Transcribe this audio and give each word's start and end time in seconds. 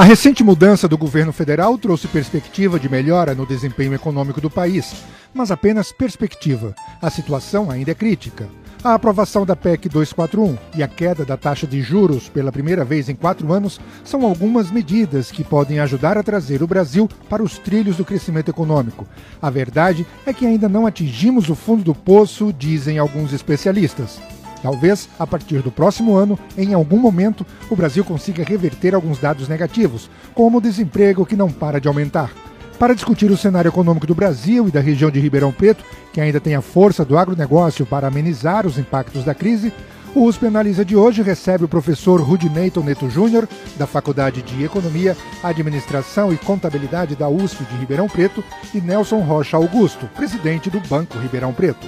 A 0.00 0.02
recente 0.02 0.42
mudança 0.42 0.88
do 0.88 0.96
governo 0.96 1.30
federal 1.30 1.76
trouxe 1.76 2.08
perspectiva 2.08 2.80
de 2.80 2.88
melhora 2.88 3.34
no 3.34 3.44
desempenho 3.44 3.92
econômico 3.92 4.40
do 4.40 4.48
país, 4.48 4.94
mas 5.34 5.50
apenas 5.50 5.92
perspectiva. 5.92 6.74
A 7.02 7.10
situação 7.10 7.70
ainda 7.70 7.90
é 7.90 7.94
crítica. 7.94 8.48
A 8.82 8.94
aprovação 8.94 9.44
da 9.44 9.54
PEC 9.54 9.90
241 9.90 10.56
e 10.74 10.82
a 10.82 10.88
queda 10.88 11.22
da 11.22 11.36
taxa 11.36 11.66
de 11.66 11.82
juros 11.82 12.30
pela 12.30 12.50
primeira 12.50 12.82
vez 12.82 13.10
em 13.10 13.14
quatro 13.14 13.52
anos 13.52 13.78
são 14.02 14.24
algumas 14.24 14.70
medidas 14.70 15.30
que 15.30 15.44
podem 15.44 15.80
ajudar 15.80 16.16
a 16.16 16.22
trazer 16.22 16.62
o 16.62 16.66
Brasil 16.66 17.06
para 17.28 17.42
os 17.42 17.58
trilhos 17.58 17.98
do 17.98 18.04
crescimento 18.06 18.48
econômico. 18.48 19.06
A 19.42 19.50
verdade 19.50 20.06
é 20.24 20.32
que 20.32 20.46
ainda 20.46 20.66
não 20.66 20.86
atingimos 20.86 21.50
o 21.50 21.54
fundo 21.54 21.84
do 21.84 21.94
poço, 21.94 22.54
dizem 22.54 22.96
alguns 22.96 23.34
especialistas. 23.34 24.18
Talvez, 24.62 25.08
a 25.18 25.26
partir 25.26 25.62
do 25.62 25.70
próximo 25.70 26.14
ano, 26.14 26.38
em 26.56 26.74
algum 26.74 26.98
momento, 26.98 27.46
o 27.70 27.76
Brasil 27.76 28.04
consiga 28.04 28.44
reverter 28.44 28.94
alguns 28.94 29.18
dados 29.18 29.48
negativos, 29.48 30.10
como 30.34 30.58
o 30.58 30.60
desemprego 30.60 31.24
que 31.24 31.36
não 31.36 31.50
para 31.50 31.80
de 31.80 31.88
aumentar. 31.88 32.30
Para 32.78 32.94
discutir 32.94 33.30
o 33.30 33.36
cenário 33.36 33.68
econômico 33.68 34.06
do 34.06 34.14
Brasil 34.14 34.66
e 34.66 34.70
da 34.70 34.80
região 34.80 35.10
de 35.10 35.20
Ribeirão 35.20 35.52
Preto, 35.52 35.84
que 36.12 36.20
ainda 36.20 36.40
tem 36.40 36.54
a 36.54 36.62
força 36.62 37.04
do 37.04 37.18
agronegócio 37.18 37.84
para 37.84 38.08
amenizar 38.08 38.66
os 38.66 38.78
impactos 38.78 39.22
da 39.24 39.34
crise, 39.34 39.72
o 40.14 40.24
USP 40.24 40.46
Analisa 40.46 40.84
de 40.84 40.96
hoje 40.96 41.22
recebe 41.22 41.64
o 41.64 41.68
professor 41.68 42.20
Rudinei 42.20 42.72
Neto 42.82 43.08
Júnior, 43.08 43.48
da 43.78 43.86
Faculdade 43.86 44.42
de 44.42 44.64
Economia, 44.64 45.16
Administração 45.42 46.32
e 46.32 46.36
Contabilidade 46.36 47.14
da 47.14 47.28
USP 47.28 47.64
de 47.64 47.76
Ribeirão 47.76 48.08
Preto, 48.08 48.42
e 48.74 48.80
Nelson 48.80 49.20
Rocha 49.20 49.56
Augusto, 49.56 50.08
presidente 50.16 50.68
do 50.68 50.80
Banco 50.80 51.18
Ribeirão 51.18 51.52
Preto. 51.52 51.86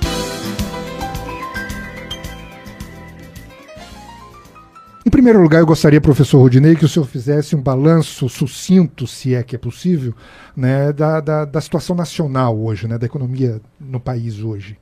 Primeiro 5.13 5.43
lugar, 5.43 5.61
eu 5.61 5.67
gostaria, 5.67 6.01
professor 6.01 6.39
Rudinei, 6.39 6.75
que 6.75 6.87
o 6.87 6.89
senhor 6.89 7.05
fizesse 7.05 7.55
um 7.55 7.61
balanço 7.61 8.31
sucinto, 8.31 9.07
se 9.07 9.35
é 9.35 9.43
que 9.43 9.55
é 9.55 9.59
possível, 9.59 10.15
né, 10.57 10.91
da, 10.91 11.21
da, 11.21 11.45
da 11.45 11.61
situação 11.61 11.95
nacional 11.95 12.59
hoje, 12.59 12.89
né, 12.89 12.97
da 12.97 13.05
economia 13.05 13.61
no 13.79 14.01
país 14.01 14.43
hoje. 14.43 14.79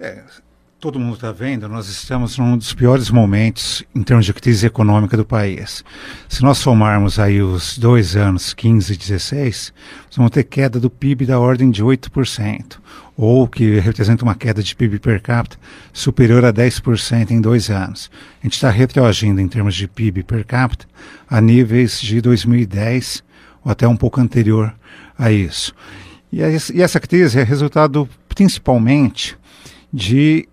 É, 0.00 0.22
todo 0.84 1.00
mundo 1.00 1.14
está 1.14 1.32
vendo, 1.32 1.66
nós 1.66 1.88
estamos 1.88 2.36
num 2.36 2.58
dos 2.58 2.74
piores 2.74 3.08
momentos 3.08 3.82
em 3.94 4.02
termos 4.02 4.26
de 4.26 4.34
crise 4.34 4.66
econômica 4.66 5.16
do 5.16 5.24
país. 5.24 5.82
Se 6.28 6.42
nós 6.42 6.58
somarmos 6.58 7.18
aí 7.18 7.40
os 7.40 7.78
dois 7.78 8.16
anos, 8.16 8.52
15 8.52 8.92
e 8.92 8.96
16, 8.98 9.72
nós 10.08 10.16
vamos 10.18 10.30
ter 10.30 10.44
queda 10.44 10.78
do 10.78 10.90
PIB 10.90 11.24
da 11.24 11.40
ordem 11.40 11.70
de 11.70 11.82
8% 11.82 12.76
ou 13.16 13.48
que 13.48 13.80
representa 13.80 14.24
uma 14.24 14.34
queda 14.34 14.62
de 14.62 14.76
PIB 14.76 14.98
per 14.98 15.22
capita 15.22 15.56
superior 15.90 16.44
a 16.44 16.52
10% 16.52 17.30
em 17.30 17.40
dois 17.40 17.70
anos. 17.70 18.10
A 18.42 18.44
gente 18.44 18.52
está 18.52 18.68
retroagindo 18.68 19.40
em 19.40 19.48
termos 19.48 19.74
de 19.74 19.88
PIB 19.88 20.22
per 20.22 20.44
capita 20.44 20.86
a 21.26 21.40
níveis 21.40 21.98
de 21.98 22.20
2010 22.20 23.24
ou 23.64 23.72
até 23.72 23.88
um 23.88 23.96
pouco 23.96 24.20
anterior 24.20 24.74
a 25.18 25.32
isso. 25.32 25.74
E, 26.30 26.42
essa 26.42 27.00
crise 27.00 27.40
é 27.40 27.42
resultado 27.42 28.06
principalmente 28.28 29.34
de. 29.90 30.46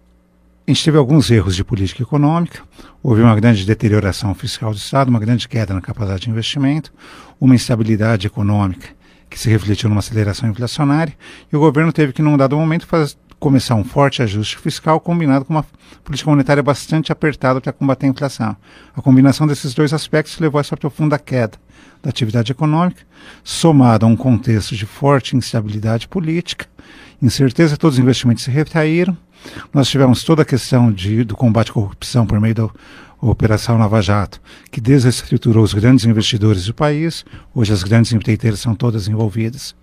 A 0.71 0.73
gente 0.73 0.85
teve 0.85 0.97
alguns 0.97 1.29
erros 1.29 1.53
de 1.53 1.65
política 1.65 2.01
econômica, 2.01 2.61
houve 3.03 3.21
uma 3.21 3.35
grande 3.35 3.65
deterioração 3.65 4.33
fiscal 4.33 4.71
do 4.71 4.77
Estado, 4.77 5.09
uma 5.09 5.19
grande 5.19 5.45
queda 5.45 5.73
na 5.73 5.81
capacidade 5.81 6.21
de 6.21 6.29
investimento, 6.29 6.93
uma 7.41 7.53
instabilidade 7.53 8.25
econômica 8.25 8.87
que 9.29 9.37
se 9.37 9.49
refletiu 9.49 9.89
numa 9.89 9.99
aceleração 9.99 10.49
inflacionária, 10.49 11.13
e 11.51 11.57
o 11.57 11.59
governo 11.59 11.91
teve 11.91 12.13
que, 12.13 12.21
num 12.21 12.37
dado 12.37 12.55
momento, 12.55 12.87
fazer, 12.87 13.17
começar 13.37 13.75
um 13.75 13.83
forte 13.83 14.21
ajuste 14.21 14.57
fiscal 14.59 14.97
combinado 15.01 15.43
com 15.43 15.53
uma 15.53 15.65
política 16.05 16.29
monetária 16.29 16.63
bastante 16.63 17.11
apertada 17.11 17.59
para 17.59 17.73
combater 17.73 18.05
a 18.05 18.09
inflação. 18.09 18.55
A 18.95 19.01
combinação 19.01 19.45
desses 19.45 19.73
dois 19.73 19.91
aspectos 19.91 20.39
levou 20.39 20.57
a 20.57 20.61
essa 20.61 20.77
profunda 20.77 21.19
queda 21.19 21.57
da 22.01 22.09
atividade 22.09 22.53
econômica, 22.53 23.01
somado 23.43 24.05
a 24.05 24.09
um 24.09 24.15
contexto 24.15 24.73
de 24.73 24.85
forte 24.85 25.35
instabilidade 25.35 26.07
política, 26.07 26.65
incerteza, 27.21 27.75
todos 27.75 27.97
os 27.97 28.01
investimentos 28.01 28.45
se 28.45 28.49
retraíram. 28.49 29.17
Nós 29.73 29.89
tivemos 29.89 30.23
toda 30.23 30.41
a 30.41 30.45
questão 30.45 30.91
de, 30.91 31.23
do 31.23 31.35
combate 31.35 31.71
à 31.71 31.73
corrupção 31.73 32.25
por 32.25 32.39
meio 32.39 32.55
do 32.55 32.71
a 33.21 33.27
Operação 33.27 33.77
Lava 33.77 34.01
Jato, 34.01 34.41
que 34.71 34.81
desestruturou 34.81 35.63
os 35.63 35.75
grandes 35.75 36.05
investidores 36.05 36.65
do 36.65 36.73
país. 36.73 37.23
Hoje 37.53 37.71
as 37.71 37.83
grandes 37.83 38.11
empreiteiras 38.11 38.59
são 38.59 38.73
todas 38.73 39.07
envolvidas 39.07 39.75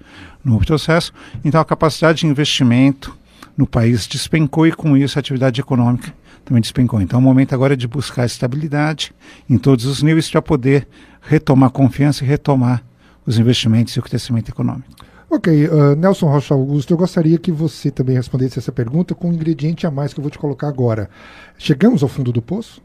no 0.45 0.59
processo. 0.59 1.13
Então 1.45 1.61
a 1.61 1.65
capacidade 1.65 2.21
de 2.21 2.27
investimento 2.27 3.17
no 3.57 3.67
país 3.67 4.09
despencou 4.09 4.67
e 4.67 4.73
com 4.73 4.97
isso 4.97 5.19
a 5.19 5.21
atividade 5.21 5.61
econômica 5.61 6.13
também 6.45 6.61
despencou. 6.61 7.01
Então 7.01 7.21
o 7.21 7.23
momento 7.23 7.55
agora 7.55 7.75
é 7.75 7.77
de 7.77 7.87
buscar 7.87 8.27
estabilidade 8.27 9.15
em 9.49 9.57
todos 9.57 9.85
os 9.85 10.03
níveis 10.03 10.29
para 10.29 10.43
poder 10.43 10.89
retomar 11.23 11.71
confiança 11.71 12.25
e 12.25 12.27
retomar 12.27 12.83
os 13.25 13.39
investimentos 13.39 13.95
e 13.95 14.01
o 14.01 14.03
crescimento 14.03 14.49
econômico. 14.49 14.89
Ok, 15.31 15.69
uh, 15.69 15.95
Nelson 15.95 16.27
Rocha 16.27 16.55
Augusto, 16.55 16.91
eu 16.91 16.97
gostaria 16.97 17.37
que 17.37 17.53
você 17.53 17.91
também 17.91 18.17
respondesse 18.17 18.59
essa 18.59 18.73
pergunta 18.73 19.15
com 19.15 19.29
um 19.29 19.33
ingrediente 19.35 19.87
a 19.87 19.91
mais 19.91 20.15
que 20.15 20.21
eu 20.21 20.23
vou 20.23 20.31
te 20.31 20.39
colocar 20.39 20.69
agora. 20.69 21.11
Chegamos 21.59 22.03
ao 22.03 22.09
fundo 22.09 22.33
do 22.33 22.41
poço? 22.41 22.81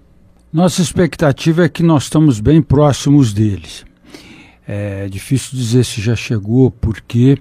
Nossa 0.52 0.82
expectativa 0.82 1.64
é 1.64 1.70
que 1.70 1.82
nós 1.82 2.04
estamos 2.04 2.42
bem 2.42 2.62
próximos 2.62 3.34
deles. 3.34 3.86
É 4.68 5.08
difícil 5.08 5.58
dizer 5.58 5.86
se 5.86 6.02
já 6.02 6.18
chegou, 6.18 6.70
porque 6.70 7.38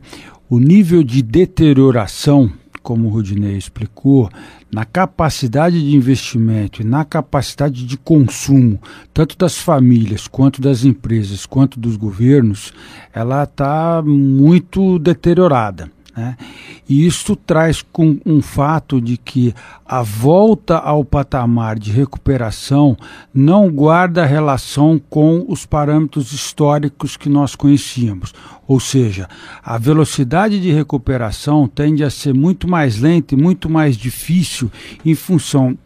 o 0.48 0.60
nível 0.60 1.02
de 1.02 1.20
deterioração, 1.20 2.52
como 2.82 3.08
o 3.08 3.10
Rudinei 3.10 3.56
explicou, 3.56 4.28
na 4.72 4.84
capacidade 4.84 5.80
de 5.80 5.96
investimento 5.96 6.82
e 6.82 6.84
na 6.84 7.04
capacidade 7.04 7.86
de 7.86 7.96
consumo, 7.96 8.80
tanto 9.14 9.36
das 9.36 9.58
famílias, 9.58 10.26
quanto 10.26 10.60
das 10.60 10.84
empresas, 10.84 11.46
quanto 11.46 11.78
dos 11.78 11.96
governos, 11.96 12.72
ela 13.14 13.44
está 13.44 14.02
muito 14.04 14.98
deteriorada. 14.98 15.90
Né? 16.16 16.36
E 16.88 17.06
isso 17.06 17.34
traz 17.34 17.80
com 17.80 18.18
um 18.26 18.42
fato 18.42 19.00
de 19.00 19.16
que 19.16 19.54
a 19.86 20.02
volta 20.02 20.76
ao 20.76 21.04
patamar 21.04 21.78
de 21.78 21.90
recuperação 21.90 22.96
não 23.32 23.70
guarda 23.70 24.24
relação 24.26 25.00
com 25.10 25.44
os 25.48 25.64
parâmetros 25.64 26.32
históricos 26.32 27.16
que 27.16 27.28
nós 27.28 27.54
conhecíamos. 27.54 28.32
Ou 28.68 28.78
seja, 28.78 29.28
a 29.62 29.78
velocidade 29.78 30.60
de 30.60 30.70
recuperação 30.70 31.66
tende 31.66 32.04
a 32.04 32.10
ser 32.10 32.34
muito 32.34 32.68
mais 32.68 32.98
lenta 32.98 33.34
e 33.34 33.38
muito 33.38 33.68
mais 33.68 33.96
difícil 33.96 34.70
em 35.04 35.14
função 35.14 35.76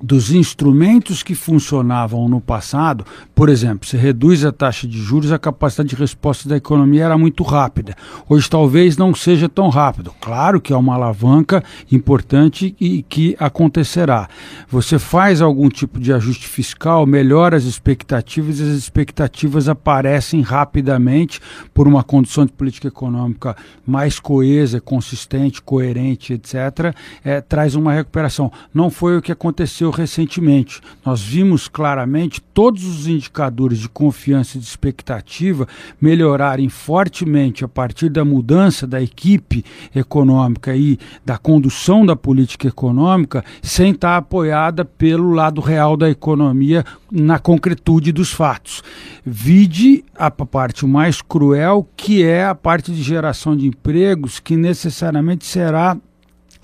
dos 0.00 0.30
instrumentos 0.30 1.22
que 1.22 1.34
funcionavam 1.34 2.28
no 2.28 2.40
passado, 2.40 3.04
por 3.34 3.48
exemplo, 3.48 3.88
se 3.88 3.96
reduz 3.96 4.44
a 4.44 4.52
taxa 4.52 4.86
de 4.86 4.98
juros, 4.98 5.32
a 5.32 5.38
capacidade 5.38 5.90
de 5.90 5.96
resposta 5.96 6.48
da 6.48 6.56
economia 6.56 7.04
era 7.04 7.16
muito 7.16 7.42
rápida. 7.42 7.96
Hoje 8.28 8.48
talvez 8.48 8.96
não 8.96 9.14
seja 9.14 9.48
tão 9.48 9.68
rápido. 9.68 10.12
Claro 10.20 10.60
que 10.60 10.72
é 10.72 10.76
uma 10.76 10.94
alavanca 10.94 11.64
importante 11.90 12.76
e 12.78 13.02
que 13.02 13.34
acontecerá. 13.38 14.28
Você 14.68 14.98
faz 14.98 15.40
algum 15.40 15.68
tipo 15.68 15.98
de 15.98 16.12
ajuste 16.12 16.46
fiscal, 16.46 17.06
melhora 17.06 17.56
as 17.56 17.64
expectativas 17.64 18.60
e 18.60 18.62
as 18.62 18.76
expectativas 18.76 19.68
aparecem 19.68 20.42
rapidamente 20.42 21.40
por 21.72 21.88
uma 21.88 22.02
condição 22.02 22.44
de 22.44 22.52
política 22.52 22.88
econômica 22.88 23.56
mais 23.86 24.20
coesa, 24.20 24.80
consistente, 24.80 25.62
coerente, 25.62 26.34
etc. 26.34 26.94
É, 27.24 27.40
traz 27.40 27.74
uma 27.74 27.92
recuperação. 27.92 28.52
Não 28.74 28.90
foi 28.90 29.16
o 29.16 29.22
que 29.22 29.32
aconteceu 29.32 29.85
aconteceu 29.86 29.90
recentemente. 29.90 30.80
Nós 31.04 31.22
vimos 31.22 31.68
claramente 31.68 32.40
todos 32.40 32.84
os 32.84 33.06
indicadores 33.06 33.78
de 33.78 33.88
confiança 33.88 34.56
e 34.56 34.60
de 34.60 34.66
expectativa 34.66 35.66
melhorarem 36.00 36.68
fortemente 36.68 37.64
a 37.64 37.68
partir 37.68 38.08
da 38.08 38.24
mudança 38.24 38.86
da 38.86 39.00
equipe 39.00 39.64
econômica 39.94 40.74
e 40.74 40.98
da 41.24 41.38
condução 41.38 42.04
da 42.04 42.16
política 42.16 42.68
econômica, 42.68 43.44
sem 43.62 43.92
estar 43.92 44.16
apoiada 44.16 44.84
pelo 44.84 45.32
lado 45.32 45.60
real 45.60 45.96
da 45.96 46.10
economia 46.10 46.84
na 47.10 47.38
concretude 47.38 48.12
dos 48.12 48.32
fatos. 48.32 48.82
Vide 49.24 50.04
a 50.14 50.30
parte 50.30 50.86
mais 50.86 51.20
cruel, 51.20 51.86
que 51.96 52.22
é 52.22 52.44
a 52.44 52.54
parte 52.54 52.92
de 52.92 53.02
geração 53.02 53.56
de 53.56 53.66
empregos, 53.66 54.40
que 54.40 54.56
necessariamente 54.56 55.44
será 55.44 55.96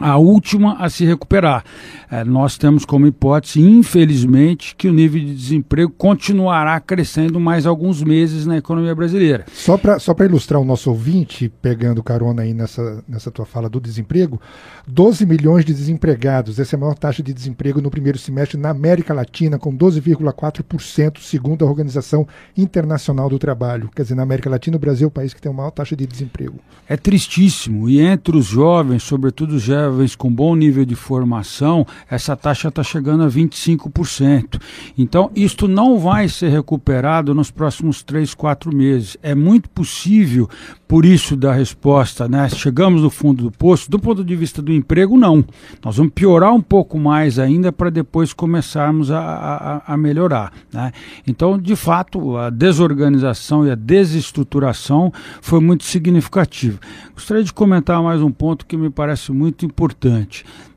a 0.02 0.18
última 0.18 0.74
a 0.78 0.90
se 0.90 1.04
recuperar. 1.04 1.64
É, 2.10 2.24
nós 2.24 2.58
temos 2.58 2.84
como 2.84 3.06
hipótese, 3.06 3.60
infelizmente, 3.60 4.74
que 4.74 4.88
o 4.88 4.92
nível 4.92 5.20
de 5.20 5.32
desemprego 5.32 5.92
continuará 5.96 6.78
crescendo 6.80 7.38
mais 7.38 7.66
alguns 7.66 8.02
meses 8.02 8.44
na 8.44 8.58
economia 8.58 8.94
brasileira. 8.94 9.44
Só 9.52 9.78
para 9.78 9.98
só 10.00 10.12
ilustrar 10.18 10.60
o 10.60 10.64
nosso 10.64 10.90
ouvinte, 10.90 11.50
pegando 11.62 12.02
carona 12.02 12.42
aí 12.42 12.52
nessa, 12.52 13.02
nessa 13.08 13.30
tua 13.30 13.46
fala 13.46 13.68
do 13.68 13.80
desemprego, 13.80 14.40
12 14.86 15.24
milhões 15.24 15.64
de 15.64 15.72
desempregados, 15.72 16.58
essa 16.58 16.74
é 16.74 16.76
a 16.76 16.80
maior 16.80 16.94
taxa 16.94 17.22
de 17.22 17.32
desemprego 17.32 17.80
no 17.80 17.90
primeiro 17.90 18.18
semestre 18.18 18.58
na 18.58 18.70
América 18.70 19.14
Latina, 19.14 19.58
com 19.58 19.74
12,4%, 19.74 21.18
segundo 21.20 21.64
a 21.64 21.68
Organização 21.68 22.26
Internacional 22.56 23.28
do 23.28 23.38
Trabalho. 23.38 23.88
Quer 23.94 24.02
dizer, 24.02 24.14
na 24.16 24.24
América 24.24 24.50
Latina, 24.50 24.76
o 24.76 24.80
Brasil 24.80 25.06
é 25.06 25.08
o 25.08 25.10
país 25.10 25.32
que 25.32 25.40
tem 25.40 25.50
a 25.50 25.54
maior 25.54 25.70
taxa 25.70 25.94
de 25.94 26.06
desemprego. 26.06 26.58
É 26.88 26.96
tristíssimo, 26.96 27.88
e 27.88 28.00
entre 28.00 28.36
os 28.36 28.46
jovens, 28.46 29.02
sobretudo 29.04 29.54
os 29.54 29.62
jovens 29.62 29.91
com 30.16 30.32
bom 30.32 30.54
nível 30.54 30.84
de 30.84 30.94
formação, 30.94 31.86
essa 32.10 32.36
taxa 32.36 32.68
está 32.68 32.82
chegando 32.82 33.22
a 33.22 33.28
25%. 33.28 34.60
Então, 34.96 35.30
isto 35.34 35.68
não 35.68 35.98
vai 35.98 36.28
ser 36.28 36.48
recuperado 36.48 37.34
nos 37.34 37.50
próximos 37.50 38.02
três, 38.02 38.34
quatro 38.34 38.74
meses. 38.74 39.16
É 39.22 39.34
muito 39.34 39.68
possível, 39.70 40.48
por 40.88 41.04
isso 41.04 41.36
da 41.36 41.52
resposta, 41.52 42.28
né? 42.28 42.48
Chegamos 42.48 43.02
no 43.02 43.10
fundo 43.10 43.44
do 43.44 43.50
poço, 43.50 43.90
do 43.90 43.98
ponto 43.98 44.24
de 44.24 44.34
vista 44.34 44.60
do 44.60 44.72
emprego, 44.72 45.16
não. 45.16 45.44
Nós 45.84 45.96
vamos 45.96 46.12
piorar 46.14 46.52
um 46.52 46.60
pouco 46.60 46.98
mais 46.98 47.38
ainda 47.38 47.72
para 47.72 47.90
depois 47.90 48.32
começarmos 48.32 49.10
a, 49.10 49.20
a, 49.20 49.94
a 49.94 49.96
melhorar. 49.96 50.52
Né? 50.72 50.92
Então, 51.26 51.58
de 51.58 51.76
fato, 51.76 52.36
a 52.36 52.50
desorganização 52.50 53.66
e 53.66 53.70
a 53.70 53.74
desestruturação 53.74 55.12
foi 55.40 55.60
muito 55.60 55.84
significativa. 55.84 56.78
Gostaria 57.14 57.44
de 57.44 57.52
comentar 57.52 58.02
mais 58.02 58.22
um 58.22 58.30
ponto 58.30 58.66
que 58.66 58.76
me 58.76 58.90
parece 58.90 59.32
muito 59.32 59.64
importante 59.64 59.81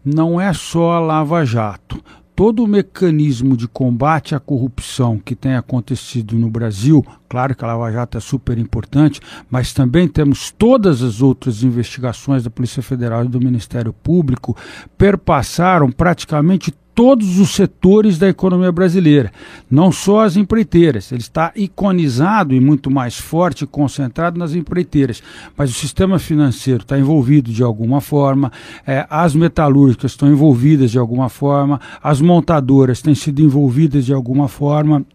não 0.03 0.39
é 0.39 0.53
só 0.53 0.93
a 0.93 0.99
Lava 0.99 1.43
Jato. 1.45 2.01
Todo 2.35 2.63
o 2.63 2.67
mecanismo 2.67 3.55
de 3.55 3.65
combate 3.65 4.35
à 4.35 4.39
corrupção 4.39 5.17
que 5.17 5.35
tem 5.35 5.55
acontecido 5.55 6.35
no 6.35 6.49
Brasil, 6.49 7.05
claro 7.29 7.55
que 7.55 7.63
a 7.63 7.67
Lava 7.67 7.89
Jato 7.91 8.17
é 8.17 8.21
super 8.21 8.57
importante, 8.57 9.21
mas 9.49 9.71
também 9.73 10.05
temos 10.05 10.51
todas 10.51 11.01
as 11.01 11.21
outras 11.21 11.63
investigações 11.63 12.43
da 12.43 12.49
Polícia 12.49 12.83
Federal 12.83 13.23
e 13.23 13.29
do 13.29 13.39
Ministério 13.39 13.93
Público, 13.93 14.55
perpassaram 14.97 15.89
praticamente 15.89 16.73
todos 16.95 17.37
os 17.39 17.49
setores 17.49 18.17
da 18.17 18.29
economia 18.29 18.71
brasileira, 18.71 19.31
não 19.69 19.91
só 19.91 20.21
as 20.21 20.37
empreiteiras. 20.37 21.11
Ele 21.11 21.21
está 21.21 21.51
iconizado 21.53 22.55
e 22.55 22.59
muito 22.61 22.89
mais 22.89 23.19
forte 23.19 23.67
concentrado 23.67 24.39
nas 24.39 24.55
empreiteiras, 24.55 25.21
mas 25.57 25.69
o 25.69 25.73
sistema 25.73 26.17
financeiro 26.17 26.83
está 26.83 26.97
envolvido 26.97 27.51
de 27.51 27.61
alguma 27.61 27.99
forma, 27.99 28.51
é, 28.87 29.05
as 29.09 29.35
metalúrgicas 29.35 30.11
estão 30.11 30.29
envolvidas 30.29 30.89
de 30.89 30.97
alguma 30.97 31.27
forma, 31.27 31.81
as 32.01 32.21
montadoras 32.21 33.01
têm 33.01 33.13
sido 33.13 33.41
envolvidas 33.41 34.05
de 34.05 34.13
alguma 34.13 34.47
forma. 34.47 35.05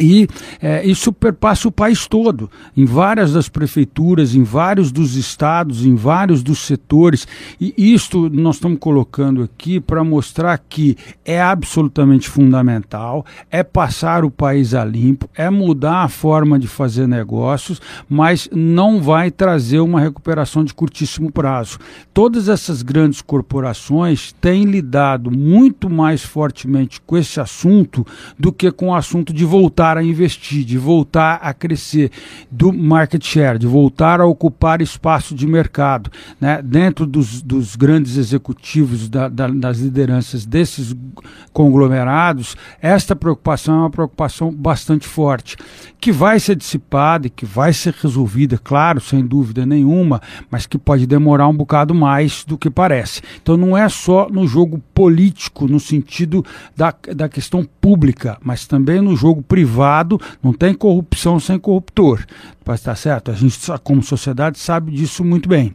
E 0.00 0.28
é, 0.60 0.86
isso 0.86 1.12
perpassa 1.12 1.68
o 1.68 1.72
país 1.72 2.06
todo, 2.06 2.50
em 2.76 2.84
várias 2.84 3.32
das 3.32 3.48
prefeituras, 3.48 4.34
em 4.34 4.42
vários 4.42 4.92
dos 4.92 5.16
estados, 5.16 5.84
em 5.84 5.94
vários 5.94 6.42
dos 6.42 6.60
setores. 6.60 7.26
E 7.60 7.74
isto 7.94 8.28
nós 8.30 8.56
estamos 8.56 8.78
colocando 8.78 9.42
aqui 9.42 9.80
para 9.80 10.04
mostrar 10.04 10.58
que 10.58 10.96
é 11.24 11.40
absolutamente 11.40 12.28
fundamental, 12.28 13.24
é 13.50 13.62
passar 13.62 14.24
o 14.24 14.30
país 14.30 14.74
a 14.74 14.84
limpo, 14.84 15.28
é 15.34 15.50
mudar 15.50 16.04
a 16.04 16.08
forma 16.08 16.58
de 16.58 16.68
fazer 16.68 17.06
negócios, 17.06 17.80
mas 18.08 18.48
não 18.52 19.00
vai 19.00 19.30
trazer 19.30 19.80
uma 19.80 20.00
recuperação 20.00 20.64
de 20.64 20.74
curtíssimo 20.74 21.32
prazo. 21.32 21.78
Todas 22.12 22.48
essas 22.48 22.82
grandes 22.82 23.20
corporações 23.20 24.32
têm 24.32 24.64
lidado 24.64 25.30
muito 25.30 25.90
mais 25.90 26.22
fortemente 26.22 27.00
com 27.00 27.16
esse 27.16 27.40
assunto 27.40 28.06
do 28.38 28.52
que 28.52 28.70
com 28.70 28.88
o 28.88 28.94
assunto 28.94 29.32
de 29.32 29.44
voltar 29.44 29.77
voltar 29.78 29.96
a 29.96 30.02
investir, 30.02 30.64
de 30.64 30.76
voltar 30.76 31.38
a 31.40 31.54
crescer 31.54 32.10
do 32.50 32.72
market 32.72 33.24
share, 33.24 33.60
de 33.60 33.66
voltar 33.68 34.20
a 34.20 34.26
ocupar 34.26 34.82
espaço 34.82 35.36
de 35.36 35.46
mercado. 35.46 36.10
Né? 36.40 36.60
Dentro 36.60 37.06
dos, 37.06 37.40
dos 37.40 37.76
grandes 37.76 38.16
executivos, 38.16 39.08
da, 39.08 39.28
da, 39.28 39.46
das 39.46 39.78
lideranças 39.78 40.44
desses 40.44 40.96
conglomerados, 41.52 42.56
esta 42.82 43.14
preocupação 43.14 43.74
é 43.76 43.78
uma 43.78 43.90
preocupação 43.90 44.52
bastante 44.52 45.06
forte, 45.06 45.56
que 46.00 46.10
vai 46.10 46.40
ser 46.40 46.56
dissipada 46.56 47.28
e 47.28 47.30
que 47.30 47.46
vai 47.46 47.72
ser 47.72 47.94
resolvida, 48.02 48.58
claro, 48.58 49.00
sem 49.00 49.24
dúvida 49.24 49.64
nenhuma, 49.64 50.20
mas 50.50 50.66
que 50.66 50.76
pode 50.76 51.06
demorar 51.06 51.46
um 51.46 51.56
bocado 51.56 51.94
mais 51.94 52.44
do 52.44 52.58
que 52.58 52.68
parece. 52.68 53.22
Então 53.40 53.56
não 53.56 53.76
é 53.76 53.88
só 53.88 54.28
no 54.28 54.44
jogo 54.44 54.82
político, 54.92 55.68
no 55.68 55.78
sentido 55.78 56.44
da, 56.76 56.92
da 57.14 57.28
questão 57.28 57.64
pública, 57.80 58.36
mas 58.42 58.66
também 58.66 59.00
no 59.00 59.14
jogo 59.14 59.40
privado 59.40 59.67
privado, 59.68 60.18
não 60.42 60.52
tem 60.52 60.72
corrupção 60.72 61.38
sem 61.38 61.58
corruptor. 61.58 62.24
Mas 62.64 62.80
tá 62.80 62.94
certo, 62.94 63.30
a 63.30 63.34
gente, 63.34 63.58
como 63.84 64.02
sociedade, 64.02 64.58
sabe 64.58 64.92
disso 64.92 65.22
muito 65.22 65.48
bem. 65.48 65.74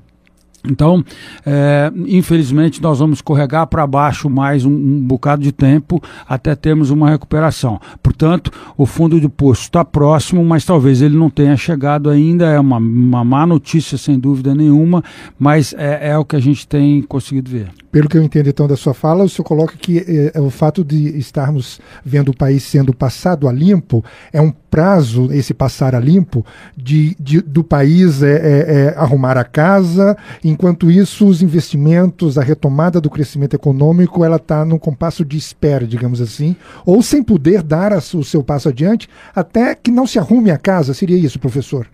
Então, 0.66 1.04
é, 1.46 1.92
infelizmente, 2.08 2.82
nós 2.82 3.00
vamos 3.00 3.18
escorregar 3.18 3.68
para 3.68 3.86
baixo 3.86 4.30
mais 4.30 4.64
um, 4.64 4.72
um, 4.72 5.02
bocado 5.02 5.44
de 5.44 5.52
tempo 5.52 6.02
até 6.28 6.56
termos 6.56 6.90
uma 6.90 7.10
recuperação. 7.10 7.80
Portanto, 8.02 8.50
o 8.78 8.86
fundo 8.86 9.20
de 9.20 9.28
poço 9.28 9.64
está 9.64 9.84
próximo, 9.84 10.44
mas 10.46 10.64
talvez 10.64 11.02
ele 11.02 11.18
não 11.18 11.30
tenha 11.30 11.58
chegado 11.58 12.10
ainda. 12.10 12.46
É 12.46 12.60
uma, 12.60 12.78
uma 12.78 13.24
má 13.26 13.46
notícia, 13.46 13.98
sem 13.98 14.18
dúvida 14.18 14.56
nenhuma, 14.56 15.04
mas 15.38 15.74
é, 15.78 16.12
é 16.12 16.18
o 16.18 16.24
que 16.24 16.36
a 16.36 16.42
gente 16.42 16.66
tem 16.66 17.02
conseguido 17.02 17.52
ver. 17.52 17.70
Pelo 17.94 18.10
que 18.10 18.18
eu 18.18 18.24
entendo 18.24 18.50
então 18.50 18.68
da 18.68 18.76
sua 18.76 18.94
fala, 18.94 19.24
o 19.24 19.30
senhor 19.30 19.46
coloca 19.46 19.76
que 19.78 20.00
é, 20.00 20.32
é, 20.34 20.42
o 20.42 20.50
fato 20.50 20.84
de 20.84 21.16
estarmos 21.16 21.80
vendo 22.04 22.30
o 22.30 22.36
país 22.36 22.64
sendo 22.64 22.92
passado 22.92 23.48
a 23.48 23.52
limpo 23.52 24.04
é 24.32 24.42
um 24.42 24.52
prazo, 24.52 25.32
esse 25.32 25.54
passar 25.54 25.94
a 25.94 26.00
limpo, 26.00 26.44
de, 26.76 27.16
de 27.20 27.40
do 27.42 27.64
país 27.64 28.24
é, 28.24 28.32
é, 28.32 28.96
arrumar 28.98 29.38
a 29.38 29.44
casa, 29.44 30.18
enquanto 30.54 30.90
isso 30.90 31.28
os 31.28 31.42
investimentos, 31.42 32.38
a 32.38 32.44
retomada 32.44 33.02
do 33.02 33.10
crescimento 33.10 33.56
econômico, 33.56 34.24
ela 34.24 34.38
está 34.38 34.64
num 34.64 34.80
compasso 34.80 35.26
de 35.26 35.38
espera, 35.38 35.86
digamos 35.86 36.22
assim, 36.22 36.56
ou 36.86 37.02
sem 37.02 37.22
poder 37.22 37.62
dar 37.62 37.92
a, 37.92 37.98
o 37.98 38.24
seu 38.24 38.44
passo 38.44 38.70
adiante 38.70 39.10
até 39.36 39.76
que 39.76 39.92
não 39.92 40.08
se 40.08 40.18
arrume 40.18 40.52
a 40.52 40.58
casa, 40.58 40.94
seria 40.94 41.18
isso, 41.18 41.40
professor? 41.40 41.88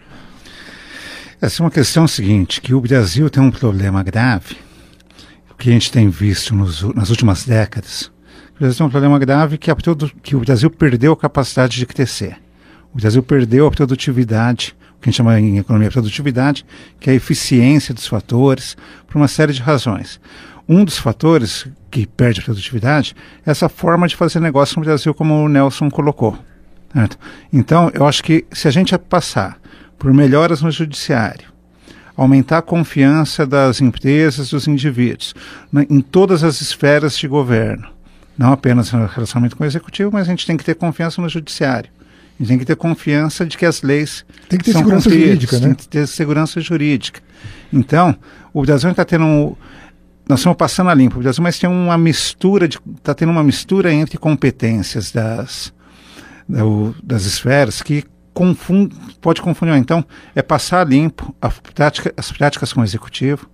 Essa 1.41 1.61
é 1.61 1.65
uma 1.65 1.71
questão 1.71 2.07
seguinte, 2.07 2.61
que 2.61 2.73
o 2.73 2.81
Brasil 2.81 3.29
tem 3.29 3.41
um 3.41 3.51
problema 3.51 4.03
grave 4.03 4.69
que 5.59 5.69
a 5.69 5.73
gente 5.73 5.91
tem 5.91 6.09
visto 6.09 6.55
nos, 6.55 6.81
nas 6.95 7.09
últimas 7.09 7.45
décadas, 7.45 8.09
o 8.55 8.59
Brasil 8.59 8.77
tem 8.77 8.88
um 8.88 8.89
problema 8.89 9.19
grave 9.19 9.57
que, 9.57 9.69
é 9.69 9.75
que 10.23 10.35
o 10.35 10.39
Brasil 10.39 10.69
perdeu 10.71 11.12
a 11.12 11.17
capacidade 11.17 11.77
de 11.77 11.85
crescer. 11.85 12.38
O 12.94 12.97
Brasil 12.97 13.21
perdeu 13.21 13.67
a 13.67 13.71
produtividade, 13.71 14.75
o 14.88 14.88
que 15.01 15.07
a 15.07 15.12
gente 15.12 15.18
chama 15.18 15.40
em 15.40 15.57
economia 15.57 15.90
produtividade, 15.90 16.66
que 17.00 17.10
é 17.10 17.13
a 17.13 17.16
eficiência 17.16 17.94
dos 17.94 18.07
fatores, 18.07 18.75
por 19.07 19.18
uma 19.18 19.28
série 19.28 19.54
de 19.54 19.62
razões. 19.62 20.19
Um 20.68 20.84
dos 20.84 20.98
fatores 20.98 21.68
que 21.90 22.06
perde 22.06 22.42
a 22.42 22.44
produtividade 22.44 23.15
é 23.46 23.51
essa 23.51 23.68
forma 23.68 24.08
de 24.08 24.15
fazer 24.15 24.39
negócio 24.39 24.79
no 24.79 24.86
Brasil, 24.86 25.13
como 25.13 25.34
o 25.44 25.50
Nelson 25.50 25.89
colocou. 25.89 26.38
Certo? 26.94 27.18
Então, 27.51 27.91
eu 27.94 28.06
acho 28.06 28.24
que 28.24 28.46
se 28.51 28.68
a 28.68 28.72
gente 28.72 28.98
passar 28.98 29.60
por 29.98 30.13
melhoras 30.13 30.62
no 30.62 30.72
judiciário, 30.72 31.50
aumentar 32.15 32.58
a 32.58 32.62
confiança 32.62 33.46
das 33.46 33.79
empresas, 33.79 34.50
dos 34.50 34.68
indivíduos, 34.68 35.34
né, 35.72 35.86
em 35.89 36.01
todas 36.01 36.44
as 36.44 36.62
esferas 36.62 37.18
de 37.18 37.27
governo. 37.27 37.88
Não 38.38 38.51
apenas 38.51 38.91
no 38.91 39.06
relacionamento 39.06 39.56
com 39.56 39.63
o 39.63 39.68
executivo, 39.68 40.12
mas 40.12 40.27
a 40.27 40.32
gente 40.32 40.46
tem 40.46 40.58
que 40.58 40.63
ter 40.63 40.75
confiança 40.75 41.22
no 41.22 41.29
judiciário. 41.29 41.89
A 42.39 42.43
gente 42.43 42.50
tem 42.50 42.60
que 42.60 42.65
ter 42.65 42.75
confiança 42.75 43.46
de 43.46 43.58
que 43.58 43.65
as 43.65 43.81
leis 43.81 44.25
tem 44.48 44.58
que 44.58 44.65
ter 44.65 44.72
são 44.72 44.81
segurança 44.81 45.10
jurídica, 45.10 45.60
né? 45.60 45.65
Tem 45.67 45.75
que 45.75 45.88
ter 45.89 46.08
segurança 46.08 46.62
jurídica. 46.62 47.22
Então, 47.72 48.15
o 48.53 48.62
Brasil 48.62 48.89
está 48.89 49.03
tendo 49.03 49.25
um, 49.25 49.55
nós 50.27 50.39
estamos 50.39 50.58
passando 50.58 50.89
a 50.89 50.93
limpo 50.93 51.17
o 51.17 51.22
Brasil, 51.22 51.43
mas 51.43 51.60
tem 51.60 51.69
uma 51.69 51.98
mistura 51.98 52.67
de 52.67 52.79
está 52.96 53.13
tendo 53.13 53.31
uma 53.31 53.43
mistura 53.43 53.91
entre 53.91 54.17
competências 54.17 55.12
das 55.12 55.74
das 57.03 57.25
esferas 57.25 57.81
que 57.81 58.03
confunde, 58.34 58.96
pode 59.22 59.41
confundir. 59.41 59.75
Então, 59.75 60.03
é 60.34 60.41
passar 60.41 60.88
limpo 60.88 61.36
prática, 61.75 62.13
as 62.15 62.31
práticas 62.31 62.74
com 62.74 62.81
o 62.81 62.84
executivo, 62.84 63.50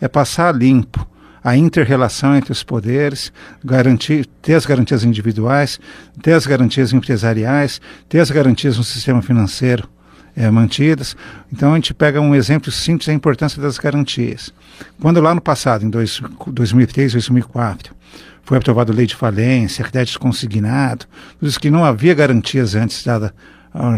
é 0.00 0.08
passar 0.08 0.54
limpo 0.54 1.06
a 1.42 1.56
inter-relação 1.56 2.36
entre 2.36 2.52
os 2.52 2.62
poderes, 2.62 3.32
garantir, 3.64 4.26
ter 4.42 4.54
as 4.54 4.66
garantias 4.66 5.04
individuais, 5.04 5.80
ter 6.22 6.32
as 6.32 6.46
garantias 6.46 6.92
empresariais, 6.92 7.80
ter 8.08 8.20
as 8.20 8.30
garantias 8.30 8.76
no 8.76 8.84
sistema 8.84 9.22
financeiro 9.22 9.88
é, 10.36 10.50
mantidas. 10.50 11.16
Então 11.52 11.72
a 11.72 11.76
gente 11.76 11.94
pega 11.94 12.20
um 12.20 12.34
exemplo 12.34 12.70
simples 12.70 13.06
da 13.06 13.12
importância 13.12 13.60
das 13.60 13.78
garantias. 13.78 14.52
Quando 15.00 15.20
lá 15.20 15.34
no 15.34 15.40
passado, 15.40 15.84
em 15.84 15.90
dois, 15.90 16.20
2003, 16.46 17.12
2004, 17.12 17.94
foi 18.42 18.58
aprovada 18.58 18.92
a 18.92 18.94
lei 18.94 19.06
de 19.06 19.14
falência, 19.14 19.84
crédito 19.84 20.18
consignado, 20.18 21.06
tudo 21.38 21.48
isso 21.48 21.60
que 21.60 21.70
não 21.70 21.84
havia 21.84 22.14
garantias 22.14 22.74
antes 22.74 23.04
dada 23.04 23.34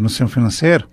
no 0.01 0.09
sistema 0.09 0.29
financeiro, 0.29 0.87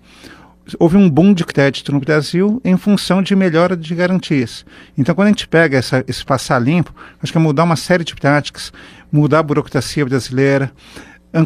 houve 0.78 0.96
um 0.96 1.08
boom 1.08 1.32
de 1.32 1.44
crédito 1.44 1.92
no 1.92 2.00
Brasil 2.00 2.60
em 2.64 2.76
função 2.76 3.22
de 3.22 3.34
melhora 3.34 3.76
de 3.76 3.94
garantias. 3.94 4.64
Então, 4.96 5.14
quando 5.14 5.26
a 5.26 5.30
gente 5.30 5.48
pega 5.48 5.78
essa, 5.78 6.04
esse 6.06 6.24
passar 6.24 6.58
limpo, 6.58 6.94
acho 7.22 7.32
que 7.32 7.38
é 7.38 7.40
mudar 7.40 7.64
uma 7.64 7.76
série 7.76 8.04
de 8.04 8.14
práticas, 8.14 8.72
mudar 9.10 9.40
a 9.40 9.42
burocracia 9.42 10.04
brasileira, 10.04 10.70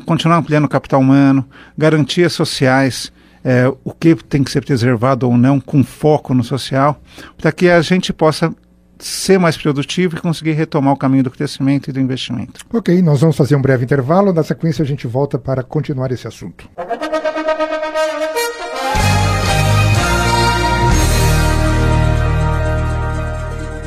continuar 0.06 0.36
ampliando 0.36 0.64
o 0.64 0.68
capital 0.68 1.00
humano, 1.00 1.46
garantias 1.76 2.32
sociais, 2.32 3.12
é, 3.44 3.68
o 3.84 3.92
que 3.92 4.14
tem 4.14 4.42
que 4.42 4.50
ser 4.50 4.64
preservado 4.64 5.28
ou 5.28 5.36
não, 5.36 5.60
com 5.60 5.84
foco 5.84 6.32
no 6.32 6.42
social, 6.42 7.00
para 7.36 7.52
que 7.52 7.68
a 7.68 7.82
gente 7.82 8.12
possa 8.12 8.54
ser 8.98 9.38
mais 9.38 9.56
produtivo 9.56 10.16
e 10.16 10.20
conseguir 10.20 10.52
retomar 10.52 10.94
o 10.94 10.96
caminho 10.96 11.24
do 11.24 11.30
crescimento 11.30 11.90
e 11.90 11.92
do 11.92 12.00
investimento. 12.00 12.64
Ok, 12.72 13.02
nós 13.02 13.20
vamos 13.20 13.36
fazer 13.36 13.54
um 13.56 13.62
breve 13.62 13.84
intervalo. 13.84 14.32
Na 14.32 14.42
sequência, 14.42 14.82
a 14.82 14.86
gente 14.86 15.06
volta 15.06 15.38
para 15.38 15.62
continuar 15.62 16.10
esse 16.10 16.26
assunto. 16.26 16.68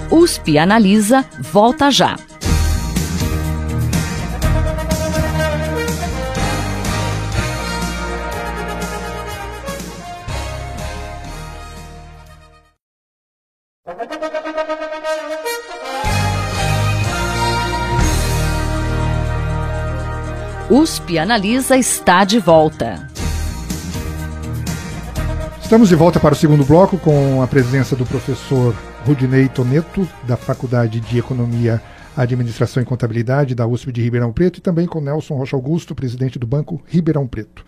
USP 0.10 0.58
Analisa 0.58 1.26
volta 1.52 1.92
já. 1.92 2.16
USP 20.70 21.18
Analisa 21.18 21.76
está 21.76 22.24
de 22.24 22.40
volta. 22.40 23.10
Estamos 25.62 25.90
de 25.90 25.96
volta 25.96 26.18
para 26.18 26.34
o 26.34 26.38
segundo 26.38 26.64
bloco 26.64 26.98
com 26.98 27.42
a 27.42 27.48
presença 27.48 27.94
do 27.94 28.06
professor 28.06 28.74
Rudinei 29.08 29.48
Toneto, 29.48 30.06
da 30.28 30.36
Faculdade 30.36 31.00
de 31.00 31.18
Economia, 31.18 31.82
Administração 32.14 32.84
e 32.84 32.86
Contabilidade 32.86 33.56
da 33.56 33.66
USP 33.66 33.90
de 33.90 34.02
Ribeirão 34.02 34.34
Preto, 34.34 34.58
e 34.58 34.62
também 34.62 34.86
com 34.86 35.00
Nelson 35.00 35.36
Rocha 35.36 35.56
Augusto, 35.56 35.96
presidente 35.96 36.38
do 36.38 36.46
Banco 36.46 36.84
Ribeirão 36.86 37.26
Preto. 37.26 37.64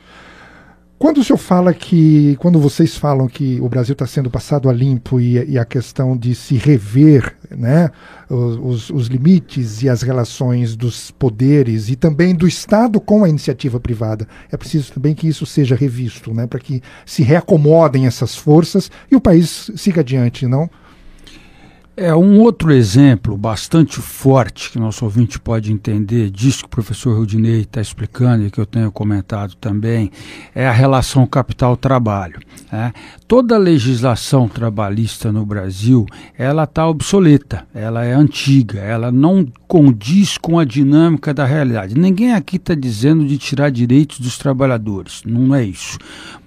Quando 0.97 1.19
o 1.19 1.23
senhor 1.23 1.37
fala 1.37 1.73
que, 1.73 2.35
quando 2.41 2.59
vocês 2.59 2.97
falam 2.97 3.25
que 3.25 3.57
o 3.61 3.69
Brasil 3.69 3.93
está 3.93 4.05
sendo 4.05 4.29
passado 4.29 4.69
a 4.69 4.73
limpo 4.73 5.17
e, 5.17 5.51
e, 5.51 5.57
a 5.57 5.63
questão 5.63 6.17
de 6.17 6.35
se 6.35 6.55
rever 6.55 7.33
né, 7.49 7.89
os, 8.29 8.89
os, 8.89 9.07
limites 9.07 9.81
e 9.81 9.87
as 9.87 10.01
relações 10.01 10.75
dos 10.75 11.09
poderes 11.09 11.87
e 11.87 11.95
também 11.95 12.35
do 12.35 12.45
Estado 12.45 12.99
com 12.99 13.23
a 13.23 13.29
iniciativa 13.29 13.79
privada, 13.79 14.27
é 14.51 14.57
preciso 14.57 14.91
também 14.91 15.15
que 15.15 15.25
isso 15.25 15.45
seja 15.45 15.73
revisto, 15.73 16.33
né, 16.33 16.45
para 16.45 16.59
que 16.59 16.83
se 17.05 17.23
reacomodem 17.23 18.07
essas 18.07 18.35
forças 18.35 18.91
e 19.09 19.15
o 19.15 19.21
país 19.21 19.71
siga 19.77 20.01
adiante, 20.01 20.45
não? 20.45 20.69
É 22.01 22.15
um 22.15 22.39
outro 22.39 22.71
exemplo 22.71 23.37
bastante 23.37 23.99
forte 23.99 24.71
que 24.71 24.79
nosso 24.79 25.03
ouvinte 25.03 25.37
pode 25.37 25.69
entender 25.69 26.29
disso 26.29 26.59
que 26.59 26.67
o 26.67 26.69
professor 26.69 27.17
Rudinei 27.17 27.59
está 27.59 27.81
explicando 27.81 28.45
e 28.45 28.49
que 28.49 28.57
eu 28.57 28.65
tenho 28.65 28.89
comentado 28.89 29.53
também, 29.55 30.09
é 30.55 30.65
a 30.65 30.71
relação 30.71 31.27
capital-trabalho. 31.27 32.39
Né? 32.71 32.93
Toda 33.27 33.55
a 33.55 33.57
legislação 33.57 34.47
trabalhista 34.47 35.29
no 35.29 35.45
Brasil, 35.45 36.05
ela 36.37 36.63
está 36.63 36.87
obsoleta, 36.87 37.67
ela 37.75 38.05
é 38.05 38.13
antiga, 38.13 38.79
ela 38.79 39.11
não 39.11 39.45
condiz 39.67 40.37
com 40.37 40.57
a 40.57 40.63
dinâmica 40.63 41.33
da 41.33 41.45
realidade. 41.45 41.99
Ninguém 41.99 42.33
aqui 42.33 42.55
está 42.55 42.73
dizendo 42.73 43.25
de 43.25 43.37
tirar 43.37 43.69
direitos 43.71 44.21
dos 44.21 44.37
trabalhadores, 44.37 45.21
não 45.25 45.53
é 45.53 45.65
isso. 45.65 45.97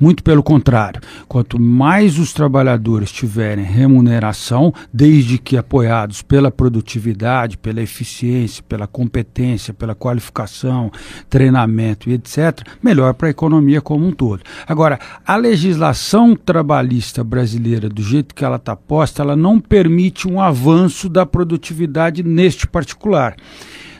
Muito 0.00 0.22
pelo 0.22 0.42
contrário, 0.42 1.02
quanto 1.28 1.60
mais 1.60 2.18
os 2.18 2.32
trabalhadores 2.32 3.12
tiverem 3.12 3.64
remuneração, 3.66 4.72
desde 4.90 5.41
que 5.42 5.56
apoiados 5.56 6.22
pela 6.22 6.50
produtividade, 6.50 7.58
pela 7.58 7.82
eficiência, 7.82 8.62
pela 8.68 8.86
competência, 8.86 9.74
pela 9.74 9.94
qualificação, 9.94 10.90
treinamento 11.28 12.08
e 12.08 12.14
etc., 12.14 12.60
melhor 12.82 13.14
para 13.14 13.28
a 13.28 13.30
economia 13.30 13.80
como 13.80 14.06
um 14.06 14.12
todo. 14.12 14.42
Agora, 14.66 14.98
a 15.26 15.36
legislação 15.36 16.34
trabalhista 16.36 17.24
brasileira, 17.24 17.88
do 17.88 18.02
jeito 18.02 18.34
que 18.34 18.44
ela 18.44 18.56
está 18.56 18.76
posta, 18.76 19.22
ela 19.22 19.36
não 19.36 19.60
permite 19.60 20.28
um 20.28 20.40
avanço 20.40 21.08
da 21.08 21.26
produtividade 21.26 22.22
neste 22.22 22.66
particular. 22.66 23.36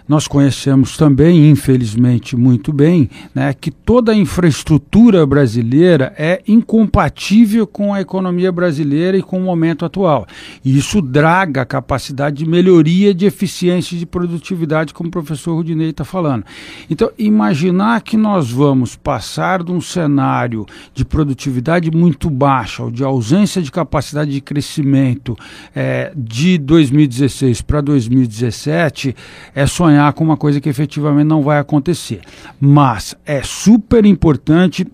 Nós 0.09 0.27
conhecemos 0.27 0.97
também, 0.97 1.49
infelizmente, 1.49 2.37
muito 2.37 2.73
bem, 2.73 3.09
né, 3.35 3.55
que 3.55 3.71
toda 3.71 4.13
a 4.13 4.17
infraestrutura 4.17 5.25
brasileira 5.25 6.13
é 6.19 6.43
incompatível 6.47 7.67
com 7.67 7.95
a 7.95 8.01
economia 8.01 8.51
brasileira 8.51 9.17
e 9.17 9.23
com 9.23 9.39
o 9.39 9.45
momento 9.45 9.85
atual. 9.85 10.27
E 10.65 10.77
isso 10.77 11.01
draga 11.01 11.63
a 11.63 11.67
capacidade 11.67 12.37
de 12.39 12.47
melhoria 12.47 13.15
de 13.15 13.27
eficiência 13.27 13.95
e 13.95 13.99
de 13.99 14.07
produtividade, 14.07 14.93
como 14.93 15.09
o 15.09 15.13
professor 15.13 15.55
Rudinei 15.55 15.91
está 15.91 16.05
falando. 16.05 16.45
Então, 16.91 17.11
imaginar 17.19 18.03
que 18.03 18.17
nós 18.17 18.51
vamos 18.51 18.97
passar 18.97 19.63
de 19.63 19.71
um 19.71 19.81
cenário 19.81 20.67
de 20.95 21.05
produtividade 21.05 21.91
muito 21.91 22.29
baixa 22.29 22.83
ou 22.83 22.91
de 22.91 23.05
ausência 23.05 23.63
de 23.63 23.71
capacidade 23.71 24.31
de 24.31 24.41
crescimento 24.41 25.37
é, 25.75 26.13
de 26.17 26.59
2016 26.59 27.63
para 27.63 27.81
2017 27.81 29.15
é 29.55 29.67
sonhar 29.67 29.92
sonhar 29.93 30.13
com 30.15 30.25
uma 30.25 30.37
coisa 30.37 30.61
que 30.61 30.69
efetivamente 30.69 31.27
não 31.27 31.43
vai 31.43 31.59
acontecer. 31.59 32.21
Mas 32.59 33.15
é 33.27 33.43
super 33.43 34.05
importante 34.07 34.87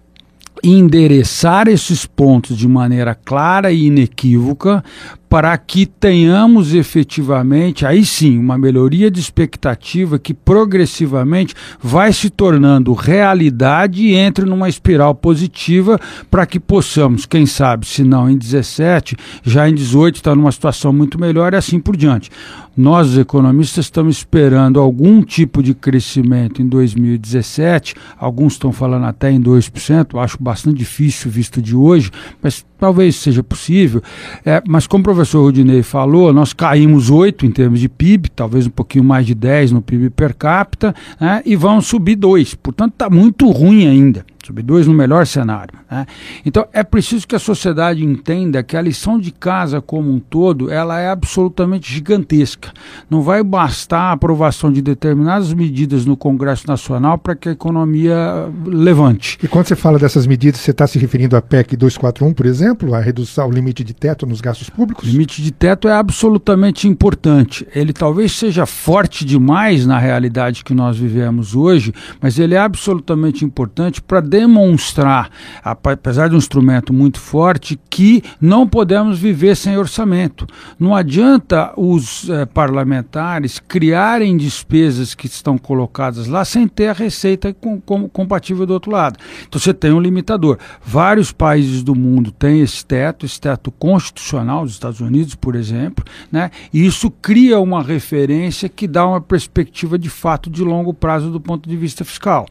endereçar 0.62 1.69
esses 1.69 2.05
pontos 2.05 2.57
de 2.57 2.67
maneira 2.67 3.14
clara 3.14 3.71
e 3.71 3.87
inequívoca 3.87 4.83
para 5.29 5.57
que 5.59 5.85
tenhamos 5.85 6.75
efetivamente, 6.75 7.85
aí 7.85 8.05
sim, 8.05 8.39
uma 8.39 8.57
melhoria 8.57 9.11
de 9.11 9.21
expectativa 9.21 10.19
que 10.19 10.33
progressivamente 10.33 11.55
vai 11.81 12.13
se 12.13 12.31
tornando 12.31 12.93
realidade 12.95 14.03
e 14.03 14.15
entre 14.15 14.45
numa 14.45 14.69
espiral 14.69 15.15
positiva 15.15 16.01
para 16.31 16.47
que 16.47 16.59
possamos, 16.59 17.27
quem 17.27 17.45
sabe, 17.45 17.87
se 17.87 18.03
não 18.03 18.31
em 18.31 18.37
17, 18.37 19.17
já 19.43 19.69
em 19.69 19.75
18 19.75 20.17
estar 20.17 20.35
numa 20.35 20.53
situação 20.53 20.93
muito 20.93 21.21
melhor 21.21 21.53
e 21.53 21.57
assim 21.57 21.79
por 21.79 21.97
diante. 21.97 22.31
Nós, 22.77 23.09
os 23.09 23.19
economistas, 23.19 23.87
estamos 23.87 24.19
esperando 24.19 24.79
algum 24.79 25.21
tipo 25.21 25.63
de 25.63 25.75
crescimento 25.75 26.63
em 26.63 26.69
2017, 26.69 27.97
alguns 28.17 28.53
estão 28.53 28.71
falando 28.71 29.05
até 29.05 29.33
em 29.33 29.43
2%, 29.43 30.23
acho 30.23 30.41
bastante 30.41 30.79
difícil 30.79 31.29
visto 31.29 31.61
de 31.61 31.75
hoje, 31.75 32.11
mas 32.41 32.65
talvez 32.79 33.17
seja 33.17 33.43
possível. 33.43 34.03
É, 34.45 34.63
mas 34.67 34.87
como 34.87 35.03
o 35.03 35.05
professor 35.05 35.43
Rudinei 35.43 35.83
falou, 35.83 36.33
nós 36.33 36.53
caímos 36.53 37.11
8 37.11 37.47
em 37.47 37.51
termos 37.51 37.81
de 37.81 37.89
PIB, 37.89 38.31
talvez 38.31 38.67
um 38.67 38.71
pouquinho 38.71 39.05
mais 39.05 39.27
de 39.27 39.35
10 39.35 39.73
no 39.73 39.83
PIB 39.83 40.11
per 40.11 40.35
capita, 40.35 40.95
né, 41.21 41.43
e 41.45 41.57
vão 41.57 41.81
subir 41.81 42.17
2. 42.17 42.55
Portanto, 42.55 42.93
está 42.93 43.11
muito 43.11 43.51
ruim 43.51 43.87
ainda 43.87 44.25
sub 44.49 44.62
2 44.62 44.87
no 44.87 44.95
melhor 44.95 45.26
cenário. 45.26 45.78
Né? 45.90 46.07
Então 46.45 46.67
é 46.73 46.83
preciso 46.83 47.26
que 47.26 47.37
a 47.37 47.38
sociedade 47.38 48.05
entenda 48.05 48.62
que 48.62 48.76
a 48.76 48.83
lição 48.83 49.19
de 49.19 49.31
casa 49.31 49.81
como 49.81 50.11
um 50.11 50.19
todo 50.19 50.71
ela 50.71 50.99
é 50.99 51.11
absolutamente 51.11 51.93
gigantesca. 51.93 52.73
Não 53.09 53.23
vai 53.23 53.43
bastar 53.43 54.00
a 54.00 54.12
aprovação 54.12 54.73
de 54.73 54.81
determinadas 54.81 55.52
medidas 55.52 56.05
no 56.05 56.17
Congresso 56.17 56.67
Nacional 56.67 57.19
para 57.19 57.37
que 57.37 57.49
a 57.49 57.52
economia 57.52 58.49
levante. 58.64 59.38
E 59.43 59.49
quando 59.49 59.67
você 59.67 59.76
fala 59.76 59.99
dessas 59.99 60.26
medidas, 60.26 60.61
você 60.61 60.71
está 60.71 60.87
se 60.87 60.99
referindo 60.99 61.37
à 61.37 61.43
PEC 61.43 61.76
241, 61.76 62.33
por 62.33 62.47
exemplo, 62.47 62.95
a 62.95 63.00
redução, 63.00 63.49
o 63.49 63.52
limite 63.52 63.85
de 63.85 63.95
teto 63.95 64.26
nos 64.26 64.40
gastos 64.40 64.71
públicos? 64.71 65.07
O 65.07 65.11
limite 65.11 65.43
de 65.43 65.50
teto 65.50 65.88
é 65.88 65.93
absolutamente 65.93 66.88
importante. 66.88 67.67
Ele 67.75 67.93
talvez 67.93 68.33
seja 68.33 68.67
forte 68.67 69.25
demais 69.25 69.87
na 69.87 69.99
realidade 69.99 70.64
que 70.64 70.75
nós 70.75 70.97
vivemos 70.97 71.55
hoje, 71.55 71.93
mas 72.21 72.38
ele 72.38 72.55
é 72.55 72.59
absolutamente 72.59 73.45
importante 73.45 74.00
para 74.00 74.21
demonstrar, 74.38 75.30
apesar 75.64 76.28
de 76.28 76.37
um 76.37 76.38
instrumento 76.38 76.92
muito 76.92 77.18
forte, 77.18 77.78
que 77.90 78.23
não 78.40 78.68
podemos 78.68 79.18
viver 79.18 79.57
sem 79.57 79.76
orçamento. 79.76 80.47
Não 80.78 80.95
adianta 80.95 81.73
os 81.76 82.30
eh, 82.30 82.47
parlamentares 82.47 83.59
criarem 83.59 84.37
despesas 84.37 85.12
que 85.12 85.26
estão 85.26 85.59
colocadas 85.59 86.28
lá 86.28 86.45
sem 86.45 86.68
ter 86.68 86.87
a 86.87 86.92
receita 86.92 87.52
com, 87.52 87.80
com, 87.80 88.09
compatível 88.09 88.64
do 88.64 88.75
outro 88.75 88.92
lado. 88.92 89.18
Então 89.49 89.61
você 89.61 89.75
tem 89.75 89.92
um 89.92 90.00
limitador. 90.00 90.57
Vários 90.85 91.33
países 91.33 91.83
do 91.83 91.97
mundo 91.97 92.30
têm 92.30 92.61
esse 92.61 92.87
teto, 92.87 93.26
esse 93.26 93.40
teto 93.40 93.73
constitucional, 93.73 94.62
os 94.62 94.73
Estados 94.73 95.00
Unidos, 95.00 95.35
por 95.35 95.57
exemplo, 95.57 96.04
né? 96.30 96.52
e 96.73 96.87
isso 96.87 97.11
cria 97.11 97.59
uma 97.59 97.83
referência 97.83 98.68
que 98.68 98.87
dá 98.87 99.04
uma 99.04 99.21
perspectiva 99.21 99.99
de 99.99 100.09
fato 100.09 100.49
de 100.49 100.62
longo 100.62 100.95
prazo 100.95 101.28
do 101.28 101.40
ponto 101.40 101.68
de 101.68 101.76
vista 101.76 102.04
fiscal. 102.04 102.47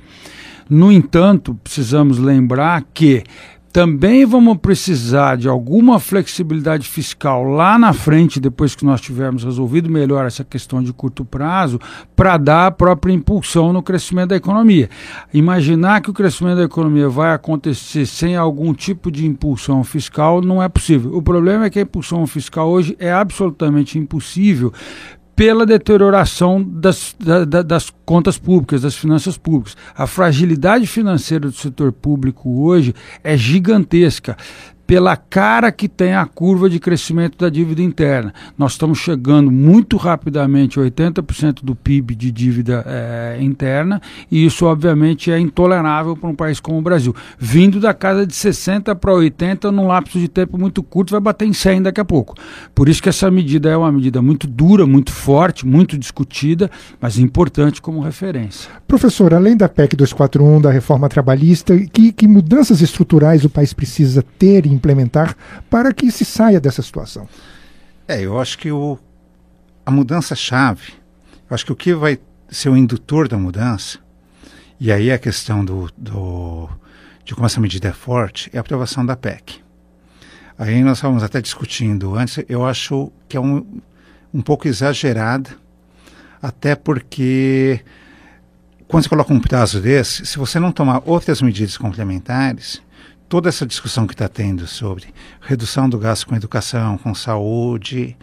No 0.69 0.91
entanto, 0.91 1.55
precisamos 1.63 2.17
lembrar 2.17 2.83
que 2.93 3.23
também 3.77 4.25
vamos 4.25 4.57
precisar 4.57 5.37
de 5.37 5.47
alguma 5.47 5.99
flexibilidade 5.99 6.89
fiscal 6.89 7.43
lá 7.43 7.77
na 7.77 7.93
frente, 7.93 8.39
depois 8.39 8.73
que 8.73 8.83
nós 8.83 8.99
tivermos 8.99 9.43
resolvido 9.43 9.87
melhor 9.87 10.25
essa 10.25 10.43
questão 10.43 10.81
de 10.81 10.91
curto 10.91 11.23
prazo, 11.23 11.79
para 12.15 12.37
dar 12.37 12.65
a 12.65 12.71
própria 12.71 13.13
impulsão 13.13 13.71
no 13.71 13.83
crescimento 13.83 14.29
da 14.29 14.35
economia. 14.35 14.89
Imaginar 15.31 16.01
que 16.01 16.09
o 16.09 16.13
crescimento 16.13 16.57
da 16.57 16.63
economia 16.63 17.07
vai 17.07 17.35
acontecer 17.35 18.07
sem 18.07 18.35
algum 18.35 18.73
tipo 18.73 19.11
de 19.11 19.27
impulsão 19.27 19.83
fiscal 19.83 20.41
não 20.41 20.63
é 20.63 20.67
possível. 20.67 21.15
O 21.15 21.21
problema 21.21 21.65
é 21.65 21.69
que 21.69 21.77
a 21.77 21.83
impulsão 21.83 22.25
fiscal 22.25 22.67
hoje 22.69 22.95
é 22.99 23.11
absolutamente 23.11 23.99
impossível 23.99 24.73
pela 25.37 25.67
deterioração 25.67 26.63
das, 26.63 27.15
da, 27.19 27.61
das 27.61 27.93
contas 28.03 28.39
públicas, 28.39 28.81
das 28.81 28.95
finanças 28.95 29.37
públicas. 29.37 29.77
A 29.95 30.07
fragilidade 30.07 30.87
financeira 30.87 31.47
do 31.47 31.55
setor 31.55 31.91
público 31.91 32.63
hoje 32.63 32.91
é 33.23 33.37
gigantesca 33.37 34.35
pela 34.87 35.17
cara 35.17 35.69
que 35.69 35.89
tem 35.89 36.15
a 36.15 36.25
curva 36.25 36.69
de 36.69 36.79
crescimento 36.79 37.37
da 37.37 37.49
dívida 37.49 37.81
interna. 37.81 38.33
Nós 38.57 38.71
estamos 38.71 38.97
chegando 38.97 39.51
muito 39.51 39.97
rapidamente 39.97 40.79
a 40.79 40.83
80% 40.83 41.59
do 41.61 41.75
PIB 41.75 42.15
de 42.15 42.31
dívida 42.31 42.85
é, 42.87 43.37
interna, 43.41 44.01
e 44.31 44.45
isso, 44.45 44.65
obviamente, 44.65 45.29
é 45.29 45.37
intolerável 45.37 46.15
para 46.15 46.29
um 46.29 46.35
país 46.35 46.61
como 46.61 46.79
o 46.79 46.81
Brasil. 46.81 47.13
Vindo 47.37 47.81
da 47.81 47.93
casa 47.93 48.25
de 48.25 48.33
60 48.33 48.95
para 48.95 49.13
80 49.13 49.71
num 49.73 49.87
lapso 49.87 50.17
de 50.17 50.29
tempo 50.29 50.57
muito 50.57 50.81
curto, 50.81 51.11
vai 51.11 51.19
bater 51.19 51.45
em 51.45 51.53
100 51.53 51.81
daqui 51.83 51.99
a 51.99 52.05
pouco. 52.05 52.35
Por 52.73 52.87
isso 52.87 53.03
que 53.03 53.09
essa 53.09 53.29
medida 53.29 53.69
é 53.69 53.75
uma 53.75 53.91
medida 53.91 54.21
muito 54.21 54.47
dura, 54.47 54.87
muito 54.87 55.11
forte, 55.11 55.67
muito 55.67 55.97
discutida, 55.97 56.71
mas 57.01 57.19
importante 57.19 57.81
como 57.81 57.99
referência. 57.99 58.71
Professor, 58.87 59.33
além 59.33 59.57
da 59.57 59.67
PEC 59.67 59.97
241, 59.97 60.61
da 60.61 60.71
reforma 60.71 61.09
trabalhista, 61.09 61.77
que, 61.91 62.13
que 62.13 62.25
mudanças 62.25 62.81
estruturais 62.81 63.43
o 63.43 63.49
país 63.49 63.73
precisa 63.73 64.23
ter 64.39 64.65
em 64.65 64.76
implementar 64.77 65.35
para 65.69 65.93
que 65.93 66.11
se 66.11 66.23
saia 66.23 66.59
dessa 66.59 66.81
situação? 66.81 67.27
É, 68.07 68.21
eu 68.21 68.39
acho 68.39 68.57
que 68.57 68.71
o, 68.71 68.97
a 69.85 69.91
mudança-chave, 69.91 70.93
eu 71.49 71.53
acho 71.53 71.65
que 71.65 71.71
o 71.71 71.75
que 71.75 71.93
vai 71.93 72.19
ser 72.49 72.69
o 72.69 72.77
indutor 72.77 73.27
da 73.27 73.37
mudança, 73.37 73.99
e 74.79 74.91
aí 74.91 75.11
a 75.11 75.17
questão 75.17 75.65
do, 75.65 75.89
do, 75.97 76.69
de 77.25 77.33
como 77.33 77.45
essa 77.45 77.59
medida 77.59 77.89
é 77.89 77.93
forte, 77.93 78.49
é 78.53 78.57
a 78.57 78.61
aprovação 78.61 79.05
da 79.05 79.15
PEC. 79.17 79.61
Aí 80.57 80.81
nós 80.83 80.97
estávamos 80.97 81.23
até 81.23 81.41
discutindo 81.41 82.15
antes, 82.15 82.43
eu 82.47 82.65
acho 82.65 83.11
que 83.27 83.35
é 83.35 83.39
um, 83.39 83.81
um 84.33 84.41
pouco 84.41 84.67
exagerada, 84.67 85.49
até 86.41 86.75
porque 86.75 87.81
quando 88.87 89.03
você 89.03 89.09
coloca 89.09 89.33
um 89.33 89.39
prazo 89.39 89.81
desse, 89.81 90.25
se 90.25 90.37
você 90.37 90.59
não 90.59 90.71
tomar 90.71 91.01
outras 91.05 91.41
medidas 91.41 91.77
complementares, 91.77 92.81
toda 93.27 93.49
essa 93.49 93.65
discussão 93.65 94.07
que 94.07 94.13
está 94.13 94.27
tendo 94.27 94.65
sobre 94.67 95.05
redução 95.41 95.89
do 95.89 95.97
gasto 95.97 96.27
com 96.27 96.35
educação, 96.35 96.97
com 96.97 97.13
saúde, 97.13 98.15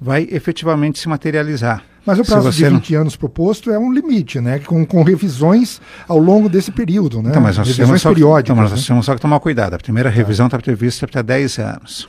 vai 0.00 0.26
efetivamente 0.30 0.98
se 0.98 1.08
materializar. 1.08 1.82
Mas 2.04 2.18
o 2.18 2.24
prazo 2.24 2.50
de 2.50 2.64
20 2.64 2.92
não... 2.92 3.00
anos 3.02 3.16
proposto 3.16 3.70
é 3.70 3.78
um 3.78 3.92
limite, 3.92 4.40
né? 4.40 4.58
Com, 4.60 4.86
com 4.86 5.02
revisões 5.02 5.80
ao 6.08 6.18
longo 6.18 6.48
desse 6.48 6.72
período, 6.72 7.22
né? 7.22 7.30
Então, 7.30 7.42
mas 7.42 7.58
nós 7.58 7.68
revisões 7.68 8.02
temos 8.02 8.02
periódicas. 8.02 8.44
Então, 8.44 8.56
mas 8.56 8.70
nós 8.70 8.80
né? 8.80 8.86
temos 8.86 9.06
só 9.06 9.14
que 9.14 9.20
tomar 9.20 9.38
cuidado. 9.40 9.74
A 9.74 9.78
primeira 9.78 10.08
revisão 10.08 10.46
está 10.46 10.58
prevista 10.58 11.06
para 11.06 11.20
10 11.20 11.58
anos. 11.58 12.08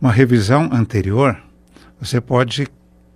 Uma 0.00 0.10
revisão 0.10 0.68
anterior, 0.72 1.36
você 2.00 2.20
pode 2.20 2.66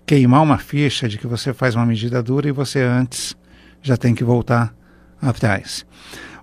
queimar 0.07 0.43
uma 0.43 0.59
ficha 0.59 1.09
de 1.09 1.19
que 1.19 1.27
você 1.27 1.53
faz 1.53 1.75
uma 1.75 1.85
medida 1.85 2.23
dura 2.23 2.49
e 2.49 2.53
você 2.53 2.81
antes 2.81 3.35
já 3.83 3.97
tem 3.97 4.15
que 4.15 4.23
voltar 4.23 4.73
atrás. 5.21 5.85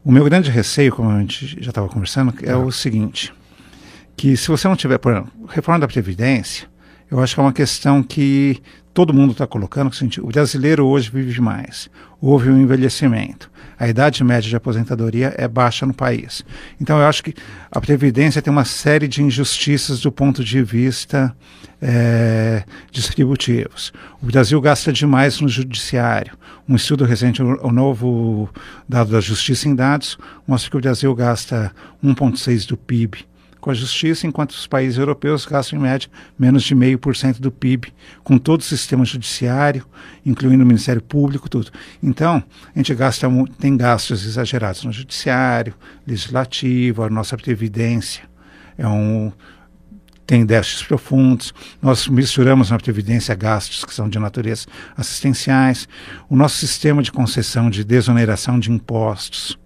O 0.03 0.11
meu 0.11 0.23
grande 0.25 0.51
receio, 0.51 0.93
como 0.93 1.09
a 1.09 1.19
gente 1.19 1.61
já 1.61 1.69
estava 1.69 1.87
conversando, 1.87 2.33
é, 2.43 2.55
o 2.55 2.71
seguinte: 2.71 3.33
que 4.15 4.35
se 4.35 4.47
você 4.49 4.67
não 4.67 4.75
tiver, 4.75 4.97
por 4.97 5.11
exemplo, 5.11 5.31
reforma 5.47 5.79
da 5.79 5.87
Previdência, 5.87 6.67
eu 7.09 7.19
acho 7.19 7.35
que 7.35 7.39
é 7.39 7.43
uma 7.43 7.53
questão 7.53 8.01
que 8.01 8.61
todo 8.93 9.13
mundo 9.13 9.31
está 9.31 9.47
colocando, 9.47 9.91
o 10.21 10.27
brasileiro 10.27 10.85
hoje 10.85 11.09
vive 11.09 11.41
mais. 11.41 11.89
Houve 12.21 12.49
um 12.49 12.61
envelhecimento. 12.61 13.51
A 13.77 13.87
idade 13.87 14.23
média 14.23 14.47
de 14.47 14.55
aposentadoria 14.55 15.33
é 15.37 15.47
baixa 15.47 15.85
no 15.85 15.93
país. 15.93 16.43
Então, 16.79 16.99
eu 16.99 17.05
acho 17.05 17.23
que 17.23 17.33
a 17.71 17.81
Previdência 17.81 18.41
tem 18.41 18.51
uma 18.51 18.65
série 18.65 19.07
de 19.07 19.21
injustiças 19.21 19.99
do 19.99 20.11
ponto 20.11 20.43
de 20.43 20.63
vista 20.63 21.35
é, 21.81 22.63
distributivos. 22.91 23.91
O 24.21 24.27
Brasil 24.27 24.61
gasta 24.61 24.93
demais 24.93 25.41
no 25.41 25.49
judiciário. 25.49 26.37
Um 26.69 26.75
estudo 26.75 27.03
recente, 27.03 27.41
o 27.41 27.71
novo 27.71 28.49
dado 28.87 29.11
da 29.11 29.19
Justiça 29.19 29.67
em 29.67 29.75
Dados, 29.75 30.17
mostra 30.47 30.69
que 30.71 30.77
o 30.77 30.81
Brasil 30.81 31.13
gasta 31.13 31.73
1,6% 32.01 32.67
do 32.67 32.77
PIB 32.77 33.25
com 33.63 33.71
a 33.71 33.73
justiça, 33.73 34.27
enquanto 34.27 34.51
os 34.51 34.67
países 34.67 34.99
europeus 34.99 35.45
gastam 35.45 35.79
em 35.79 35.81
média 35.81 36.09
menos 36.37 36.63
de 36.63 36.75
meio 36.75 36.99
por 36.99 37.15
cento 37.15 37.41
do 37.41 37.49
PIB, 37.49 37.93
com 38.21 38.37
todo 38.37 38.59
o 38.59 38.63
sistema 38.63 39.05
judiciário, 39.05 39.85
incluindo 40.25 40.65
o 40.65 40.67
Ministério 40.67 41.01
Público, 41.01 41.47
tudo. 41.47 41.71
Então, 42.01 42.43
a 42.75 42.77
gente 42.77 42.93
gasta, 42.93 43.25
tem 43.57 43.77
gastos 43.77 44.25
exagerados 44.25 44.83
no 44.83 44.91
judiciário, 44.91 45.73
legislativo, 46.05 47.03
a 47.03 47.09
nossa 47.09 47.37
previdência 47.37 48.23
é 48.77 48.85
um 48.85 49.31
tem 50.25 50.45
déficits 50.45 50.83
profundos, 50.83 51.53
nós 51.81 52.07
misturamos 52.07 52.69
na 52.69 52.77
Previdência 52.77 53.35
gastos 53.35 53.83
que 53.85 53.93
são 53.93 54.09
de 54.09 54.17
natureza 54.19 54.67
assistenciais, 54.95 55.87
o 56.29 56.35
nosso 56.35 56.57
sistema 56.57 57.01
de 57.01 57.11
concessão 57.11 57.69
de 57.69 57.83
desoneração 57.83 58.57
de 58.57 58.71
impostos 58.71 59.57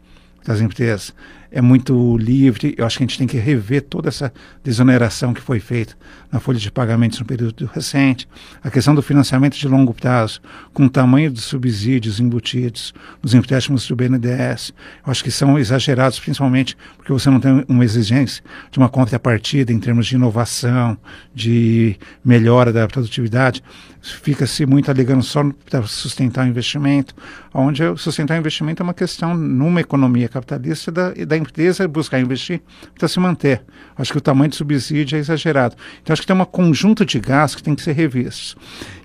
das 0.47 0.62
empresas 0.62 1.13
é 1.51 1.62
muito 1.62 2.17
livre. 2.17 2.75
Eu 2.77 2.86
acho 2.86 2.97
que 2.97 3.03
a 3.03 3.07
gente 3.07 3.17
tem 3.17 3.27
que 3.27 3.38
rever 3.38 3.81
toda 3.81 4.10
essa 4.10 4.33
desoneração 4.63 5.33
que 5.33 5.41
foi 5.41 5.60
feita 5.60 5.95
na 6.31 6.39
folha 6.39 6.60
de 6.60 6.71
pagamentos 6.71 7.19
no 7.19 7.25
período 7.25 7.69
recente. 7.73 8.27
A 8.63 8.69
questão 8.69 8.93
do 8.93 9.01
financiamento 9.01 9.57
de 9.57 9.67
longo 9.67 9.93
prazo, 9.93 10.41
com 10.73 10.86
o 10.86 10.89
tamanho 10.89 11.31
dos 11.31 11.43
subsídios 11.43 12.19
embutidos 12.19 12.93
nos 13.21 13.33
empréstimos 13.33 13.88
do 13.88 13.95
BNDES, 13.95 14.73
eu 15.05 15.12
acho 15.12 15.23
que 15.23 15.31
são 15.31 15.57
exagerados, 15.57 16.19
principalmente 16.19 16.77
porque 16.97 17.13
você 17.13 17.29
não 17.29 17.39
tem 17.39 17.65
uma 17.67 17.86
exigência 17.86 18.43
de 18.69 18.77
uma 18.77 18.89
contrapartida 18.89 19.71
em 19.71 19.79
termos 19.79 20.07
de 20.07 20.15
inovação, 20.15 20.97
de 21.33 21.97
melhora 22.23 22.73
da 22.73 22.88
produtividade. 22.88 23.63
Fica-se 24.12 24.65
muito 24.65 24.89
alegando 24.89 25.22
só 25.22 25.43
para 25.70 25.84
sustentar 25.84 26.46
o 26.46 26.50
investimento, 26.50 27.13
onde 27.54 27.82
sustentar 27.98 28.36
o 28.36 28.39
investimento 28.39 28.82
é 28.82 28.84
uma 28.84 28.93
questão 28.93 29.36
numa 29.36 29.82
economia 29.82 30.30
capitalista 30.30 30.91
da, 30.91 31.12
da 31.12 31.38
empresa 31.38 31.88
buscar 31.88 32.20
investir 32.20 32.62
para 32.98 33.08
se 33.08 33.20
manter. 33.20 33.62
Acho 33.98 34.12
que 34.12 34.17
o 34.17 34.22
tamanho 34.22 34.50
do 34.50 34.56
subsídio 34.56 35.17
é 35.17 35.20
exagerado. 35.20 35.76
Então, 36.02 36.13
acho 36.13 36.22
que 36.22 36.28
tem 36.28 36.36
um 36.36 36.46
conjunto 36.46 37.06
de 37.06 37.20
gastos 37.20 37.56
que 37.56 37.63
tem 37.63 37.76
que 37.76 37.82
ser 37.82 37.93
revistos. 37.93 38.56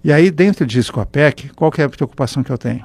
E 0.04 0.12
aí, 0.12 0.30
dentro 0.30 0.64
disso 0.66 0.92
com 0.92 1.00
a 1.00 1.06
PEC, 1.06 1.50
qual 1.54 1.70
que 1.70 1.82
é 1.82 1.84
a 1.84 1.88
preocupação 1.88 2.42
que 2.42 2.50
eu 2.50 2.58
tenho? 2.58 2.84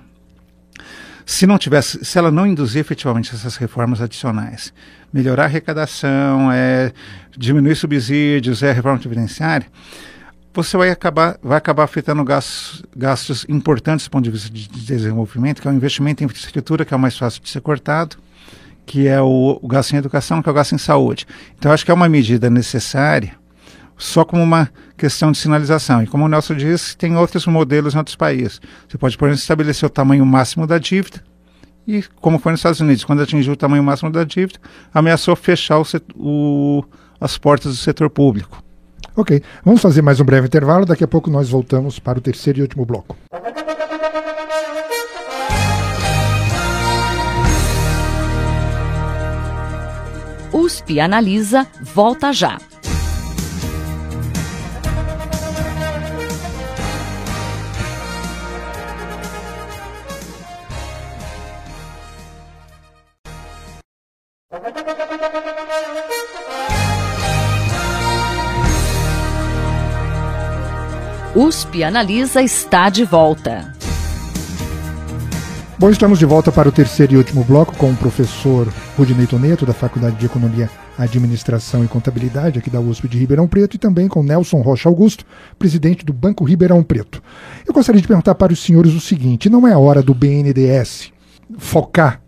Se 1.25 1.45
não 1.45 1.57
tivesse, 1.57 2.05
se 2.05 2.17
ela 2.17 2.31
não 2.31 2.47
induzir 2.47 2.79
efetivamente 2.79 3.35
essas 3.35 3.57
reformas 3.57 4.01
adicionais, 4.01 4.73
melhorar 5.11 5.43
a 5.43 5.45
arrecadação, 5.45 6.49
é, 6.51 6.93
diminuir 7.37 7.75
subsídios, 7.75 8.63
é 8.63 8.71
reforma 8.71 8.97
previdenciária, 8.97 9.67
você 10.63 10.75
vai 10.75 10.89
acabar, 10.89 11.37
vai 11.41 11.57
acabar 11.57 11.83
afetando 11.83 12.23
gastos, 12.23 12.83
gastos 12.95 13.45
importantes 13.47 14.07
do 14.07 14.11
ponto 14.11 14.23
de 14.23 14.31
vista 14.31 14.49
de 14.49 14.67
desenvolvimento, 14.67 15.61
que 15.61 15.67
é 15.67 15.71
o 15.71 15.73
investimento 15.73 16.23
em 16.23 16.25
infraestrutura, 16.25 16.83
que 16.83 16.93
é 16.93 16.97
o 16.97 16.99
mais 16.99 17.17
fácil 17.17 17.41
de 17.41 17.49
ser 17.49 17.61
cortado, 17.61 18.17
que 18.85 19.07
é 19.07 19.21
o, 19.21 19.59
o 19.61 19.67
gasto 19.67 19.93
em 19.93 19.97
educação, 19.97 20.41
que 20.41 20.49
é 20.49 20.51
o 20.51 20.55
gasto 20.55 20.73
em 20.73 20.77
saúde. 20.77 21.27
Então, 21.57 21.71
acho 21.71 21.85
que 21.85 21.91
é 21.91 21.93
uma 21.93 22.09
medida 22.09 22.49
necessária, 22.49 23.35
só 23.97 24.25
como 24.25 24.41
uma 24.41 24.69
questão 24.97 25.31
de 25.31 25.37
sinalização. 25.37 26.01
E 26.01 26.07
como 26.07 26.25
o 26.25 26.27
Nelson 26.27 26.55
disse, 26.55 26.97
tem 26.97 27.15
outros 27.15 27.45
modelos 27.45 27.93
em 27.93 27.97
outros 27.99 28.15
países. 28.15 28.59
Você 28.89 28.97
pode, 28.97 29.15
por 29.15 29.27
exemplo, 29.27 29.41
estabelecer 29.41 29.85
o 29.85 29.91
tamanho 29.91 30.25
máximo 30.25 30.65
da 30.65 30.79
dívida, 30.79 31.23
e 31.87 32.03
como 32.19 32.39
foi 32.39 32.51
nos 32.51 32.59
Estados 32.59 32.79
Unidos, 32.79 33.03
quando 33.03 33.21
atingiu 33.21 33.53
o 33.53 33.57
tamanho 33.57 33.83
máximo 33.83 34.11
da 34.11 34.23
dívida, 34.23 34.59
ameaçou 34.93 35.35
fechar 35.35 35.79
o, 35.79 35.85
o, 36.15 36.83
as 37.21 37.37
portas 37.37 37.73
do 37.73 37.77
setor 37.77 38.09
público. 38.09 38.61
Ok, 39.19 39.41
vamos 39.65 39.81
fazer 39.81 40.03
mais 40.03 40.19
um 40.19 40.23
breve 40.23 40.45
intervalo, 40.45 40.85
daqui 40.85 41.03
a 41.03 41.07
pouco 41.07 41.27
nós 41.27 41.49
voltamos 41.49 41.97
para 41.97 42.19
o 42.19 42.21
terceiro 42.21 42.59
e 42.59 42.61
último 42.61 42.85
bloco. 42.85 43.17
USP 50.53 50.99
Analisa 50.99 51.65
volta 51.81 52.31
já. 52.31 52.59
USP 71.37 71.83
Analisa 71.83 72.41
está 72.41 72.89
de 72.89 73.05
volta. 73.05 73.71
Bom, 75.77 75.91
estamos 75.91 76.17
de 76.17 76.25
volta 76.25 76.51
para 76.51 76.67
o 76.67 76.71
terceiro 76.71 77.13
e 77.13 77.17
último 77.17 77.43
bloco 77.43 77.77
com 77.77 77.91
o 77.91 77.95
professor 77.95 78.67
Rudinei 78.97 79.27
Toneto, 79.27 79.63
da 79.63 79.71
Faculdade 79.71 80.15
de 80.15 80.25
Economia 80.25 80.67
Administração 80.97 81.85
e 81.85 81.87
Contabilidade 81.87 82.57
aqui 82.57 82.71
da 82.71 82.79
USP 82.79 83.07
de 83.07 83.19
Ribeirão 83.19 83.47
Preto 83.47 83.75
e 83.75 83.77
também 83.77 84.07
com 84.07 84.23
Nelson 84.23 84.61
Rocha 84.61 84.89
Augusto, 84.89 85.25
presidente 85.59 86.03
do 86.03 86.11
Banco 86.11 86.43
Ribeirão 86.43 86.81
Preto. 86.81 87.21
Eu 87.67 87.71
gostaria 87.71 88.01
de 88.01 88.07
perguntar 88.07 88.33
para 88.33 88.51
os 88.51 88.59
senhores 88.59 88.95
o 88.95 88.99
seguinte: 88.99 89.47
não 89.47 89.67
é 89.67 89.73
a 89.73 89.77
hora 89.77 90.01
do 90.01 90.15
BNDES 90.15 91.13
focar 91.59 92.19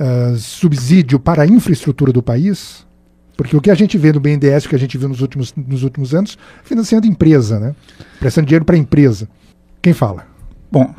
uh, 0.00 0.36
subsídio 0.36 1.20
para 1.20 1.44
a 1.44 1.46
infraestrutura 1.46 2.12
do 2.12 2.24
país? 2.24 2.87
Porque 3.38 3.56
o 3.56 3.60
que 3.60 3.70
a 3.70 3.74
gente 3.76 3.96
vê 3.96 4.12
no 4.12 4.18
BNDES, 4.18 4.64
o 4.64 4.68
que 4.68 4.74
a 4.74 4.78
gente 4.78 4.98
viu 4.98 5.08
nos 5.08 5.20
últimos, 5.20 5.54
nos 5.54 5.84
últimos 5.84 6.12
anos, 6.12 6.36
financiando 6.64 7.06
empresa, 7.06 7.60
né? 7.60 7.72
Prestando 8.18 8.48
dinheiro 8.48 8.64
para 8.64 8.76
empresa. 8.76 9.28
Quem 9.80 9.92
fala? 9.92 10.26
Bom, 10.72 10.92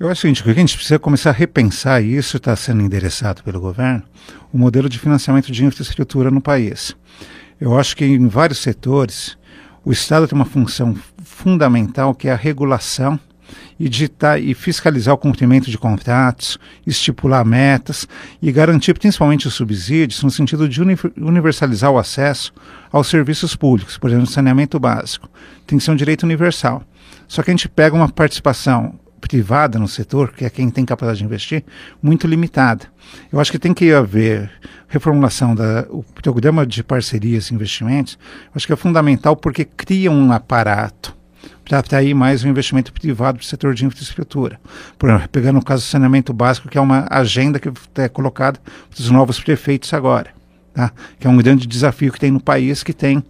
eu 0.00 0.08
acho 0.08 0.18
o 0.18 0.22
seguinte, 0.22 0.42
que 0.42 0.50
a 0.50 0.54
gente 0.54 0.74
precisa 0.74 0.98
começar 0.98 1.30
a 1.30 1.32
repensar, 1.32 2.02
e 2.02 2.16
isso 2.16 2.36
está 2.36 2.56
sendo 2.56 2.82
endereçado 2.82 3.44
pelo 3.44 3.60
governo, 3.60 4.02
o 4.52 4.58
modelo 4.58 4.88
de 4.88 4.98
financiamento 4.98 5.52
de 5.52 5.64
infraestrutura 5.64 6.32
no 6.32 6.40
país. 6.40 6.96
Eu 7.60 7.78
acho 7.78 7.96
que 7.96 8.04
em 8.04 8.26
vários 8.26 8.58
setores, 8.58 9.38
o 9.84 9.92
Estado 9.92 10.26
tem 10.26 10.34
uma 10.34 10.44
função 10.44 10.96
fundamental 11.22 12.12
que 12.12 12.26
é 12.26 12.32
a 12.32 12.36
regulação 12.36 13.20
e, 13.78 13.88
digitar, 13.88 14.40
e 14.40 14.54
fiscalizar 14.54 15.14
o 15.14 15.18
cumprimento 15.18 15.70
de 15.70 15.78
contratos, 15.78 16.58
estipular 16.86 17.44
metas 17.44 18.06
e 18.40 18.50
garantir 18.50 18.94
principalmente 18.94 19.46
os 19.46 19.54
subsídios 19.54 20.22
no 20.22 20.30
sentido 20.30 20.68
de 20.68 20.80
universalizar 21.16 21.90
o 21.90 21.98
acesso 21.98 22.52
aos 22.90 23.08
serviços 23.08 23.54
públicos, 23.54 23.98
por 23.98 24.10
exemplo, 24.10 24.26
saneamento 24.26 24.78
básico. 24.78 25.28
Tem 25.66 25.78
que 25.78 25.84
ser 25.84 25.90
um 25.90 25.96
direito 25.96 26.22
universal. 26.22 26.82
Só 27.26 27.42
que 27.42 27.50
a 27.50 27.52
gente 27.52 27.68
pega 27.68 27.94
uma 27.94 28.08
participação 28.08 28.98
privada 29.20 29.78
no 29.78 29.88
setor, 29.88 30.32
que 30.32 30.44
é 30.44 30.50
quem 30.50 30.70
tem 30.70 30.84
capacidade 30.84 31.18
de 31.18 31.24
investir, 31.24 31.64
muito 32.02 32.26
limitada. 32.26 32.86
Eu 33.30 33.40
acho 33.40 33.50
que 33.50 33.58
tem 33.58 33.74
que 33.74 33.92
haver 33.92 34.50
reformulação 34.86 35.54
do 35.54 36.04
programa 36.22 36.66
de 36.66 36.82
parcerias 36.82 37.50
e 37.50 37.54
investimentos. 37.54 38.18
Eu 38.46 38.52
acho 38.54 38.66
que 38.66 38.72
é 38.72 38.76
fundamental 38.76 39.36
porque 39.36 39.64
cria 39.64 40.10
um 40.10 40.32
aparato 40.32 41.17
para 41.68 41.80
atrair 41.80 42.14
mais 42.14 42.42
o 42.42 42.48
investimento 42.48 42.92
privado 42.92 43.38
para 43.38 43.44
o 43.44 43.46
setor 43.46 43.74
de 43.74 43.84
infraestrutura. 43.84 44.58
Por 44.98 45.10
exemplo, 45.10 45.28
pegando 45.28 45.58
o 45.58 45.64
caso 45.64 45.84
do 45.84 45.86
saneamento 45.86 46.32
básico, 46.32 46.66
que 46.66 46.78
é 46.78 46.80
uma 46.80 47.06
agenda 47.10 47.60
que 47.60 47.70
é 47.96 48.08
colocada 48.08 48.58
para 48.58 49.00
os 49.00 49.10
novos 49.10 49.38
prefeitos 49.38 49.92
agora, 49.92 50.30
tá? 50.72 50.90
que 51.20 51.26
é 51.26 51.30
um 51.30 51.36
grande 51.36 51.66
desafio 51.66 52.10
que 52.10 52.18
tem 52.18 52.30
no 52.30 52.40
país, 52.40 52.82
que 52.82 52.94
tem 52.94 53.22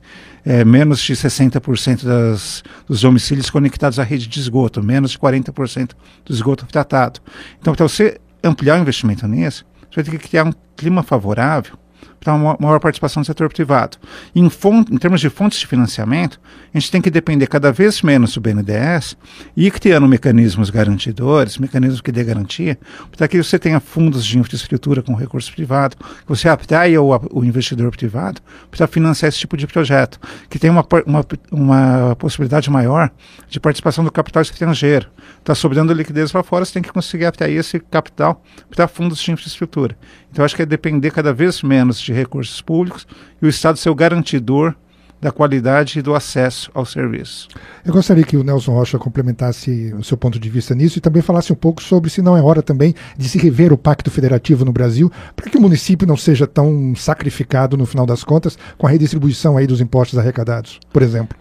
é, 0.45 0.65
menos 0.65 1.01
de 1.01 1.15
60% 1.15 2.05
das, 2.05 2.63
dos 2.87 3.01
domicílios 3.01 3.51
conectados 3.51 3.99
à 3.99 4.05
rede 4.05 4.29
de 4.29 4.39
esgoto, 4.39 4.83
menos 4.85 5.11
de 5.11 5.19
40% 5.19 5.91
do 6.25 6.33
esgoto 6.33 6.65
tratado. 6.67 7.21
Então, 7.61 7.75
para 7.75 7.89
você 7.89 8.21
ampliar 8.43 8.79
o 8.79 8.81
investimento 8.81 9.27
nisso, 9.27 9.67
você 9.91 9.97
vai 9.97 10.05
ter 10.05 10.11
que 10.13 10.29
criar 10.29 10.45
um 10.45 10.53
clima 10.77 11.03
favorável 11.03 11.77
para 12.21 12.35
uma 12.35 12.57
maior 12.59 12.81
participação 12.81 13.23
do 13.23 13.27
setor 13.27 13.53
privado. 13.53 13.97
Em, 14.35 14.45
em, 14.47 14.99
termos 14.99 15.21
de 15.21 15.31
fontes 15.31 15.59
de 15.59 15.67
financiamento, 15.67 16.41
a 16.75 16.79
gente 16.79 16.91
tem 16.91 17.01
que 17.01 17.11
depender 17.11 17.47
cada 17.47 17.73
vez 17.73 18.03
menos 18.03 18.35
do 18.35 18.41
BNDES 18.41 19.17
e 19.57 19.67
ir 19.67 19.71
criando 19.71 20.09
mecanismos 20.09 20.71
garantidores, 20.71 21.59
mecanismos 21.59 22.01
que 22.01 22.13
dê 22.13 22.25
garantia, 22.25 22.79
para 23.17 23.29
que 23.29 23.43
você 23.43 23.59
tenha 23.59 23.81
fundos 23.81 24.25
de 24.25 24.39
infraestrutura 24.39 25.03
com 25.03 25.15
recurso 25.15 25.53
privado, 25.53 25.97
que 25.97 26.29
você 26.29 26.49
atraia 26.49 27.01
o, 27.01 27.11
o 27.33 27.45
investidor 27.45 27.91
privado 27.91 28.41
para 28.71 28.87
financiar 28.87 29.29
esse 29.29 29.39
tipo 29.39 29.57
de 29.57 29.67
projeto, 29.67 30.19
que 30.49 30.59
tem 30.59 30.71
uma, 30.71 30.87
uma, 31.07 31.27
uma 31.51 32.17
possibilidade 32.17 32.71
maior 32.71 33.11
de 33.49 33.61
participação 33.61 34.05
do 34.05 34.13
capital 34.13 34.43
estrangeiro. 34.43 35.09
Está 35.39 35.55
sobrando 35.55 35.93
liquidez 35.93 36.33
lá 36.33 36.43
fora, 36.43 36.65
você 36.65 36.75
tem 36.75 36.83
que 36.83 36.93
conseguir 36.93 37.27
atrair 37.27 37.57
esse 37.57 37.79
capital 37.81 38.43
para 38.71 38.87
fundos 38.89 39.19
de 39.19 39.33
infraestrutura. 39.33 39.97
Então, 40.31 40.45
acho 40.45 40.55
que 40.55 40.63
é 40.63 40.67
depender 40.67 41.11
cada 41.11 41.33
vez 41.33 41.63
menos 41.63 41.99
de 42.13 42.19
recursos 42.19 42.61
públicos 42.61 43.07
e 43.41 43.47
o 43.47 43.49
Estado 43.49 43.79
ser 43.79 43.91
o 43.91 43.95
garantidor 43.95 44.75
da 45.21 45.33
qualidade 45.33 45.99
e 45.99 46.03
do 46.03 46.15
acesso 46.15 46.71
ao 46.73 46.85
serviço. 46.85 47.49
Eu 47.85 47.93
gostaria 47.93 48.25
que 48.25 48.37
o 48.37 48.45
Nelson 48.45 48.73
Rocha 48.73 48.99
complementasse 48.99 49.93
o 49.99 50.05
seu 50.05 50.17
ponto 50.17 50.39
de 50.39 50.49
vista 50.49 50.75
nisso 50.75 50.99
e 50.99 51.01
também 51.01 51.23
falasse 51.23 51.53
um 51.53 51.57
pouco 51.57 51.83
sobre 51.83 52.09
se 52.09 52.23
não 52.23 52.37
é 52.37 52.43
hora 52.43 52.63
também 52.63 52.95
de 53.17 53.29
se 53.29 53.39
rever 53.39 53.73
o 53.73 53.79
pacto 53.79 54.11
federativo 54.11 54.65
no 54.65 54.73
Brasil, 54.73 55.11
para 55.35 55.51
que 55.51 55.59
o 55.59 55.61
município 55.61 56.07
não 56.07 56.17
seja 56.17 56.47
tão 56.47 56.95
sacrificado 56.95 57.77
no 57.77 57.87
final 57.87 58.07
das 58.07 58.23
contas 58.23 58.57
com 58.77 58.87
a 58.87 58.91
redistribuição 58.91 59.57
aí 59.57 59.67
dos 59.67 59.81
impostos 59.81 60.19
arrecadados, 60.19 60.79
por 60.93 61.03
exemplo. 61.03 61.37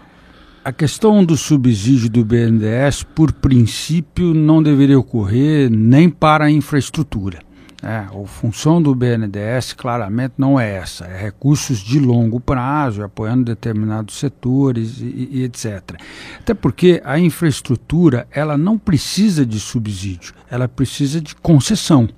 A 0.65 0.71
questão 0.73 1.23
do 1.23 1.37
subsídio 1.37 2.09
do 2.09 2.25
BNDES, 2.25 3.03
por 3.03 3.31
princípio, 3.31 4.33
não 4.33 4.61
deveria 4.61 4.99
ocorrer 4.99 5.69
nem 5.69 6.09
para 6.09 6.45
a 6.45 6.51
infraestrutura. 6.51 7.46
É, 7.87 7.99
a 7.99 8.27
função 8.27 8.81
do 8.81 8.93
BNDES 8.93 9.71
claramente 9.71 10.33
não 10.37 10.59
é 10.59 10.75
essa, 10.75 11.05
é 11.05 11.21
recursos 11.21 11.79
de 11.79 11.97
longo 11.97 12.37
prazo, 12.37 13.01
apoiando 13.01 13.45
determinados 13.45 14.19
setores 14.19 14.99
e, 14.99 15.29
e, 15.31 15.43
etc. 15.43 15.95
Até 16.37 16.53
porque 16.53 17.01
a 17.05 17.17
infraestrutura 17.17 18.27
ela 18.29 18.57
não 18.57 18.77
precisa 18.77 19.45
de 19.45 19.57
subsídio, 19.57 20.33
ela 20.51 20.67
precisa 20.67 21.21
de 21.21 21.33
concessão. 21.35 22.09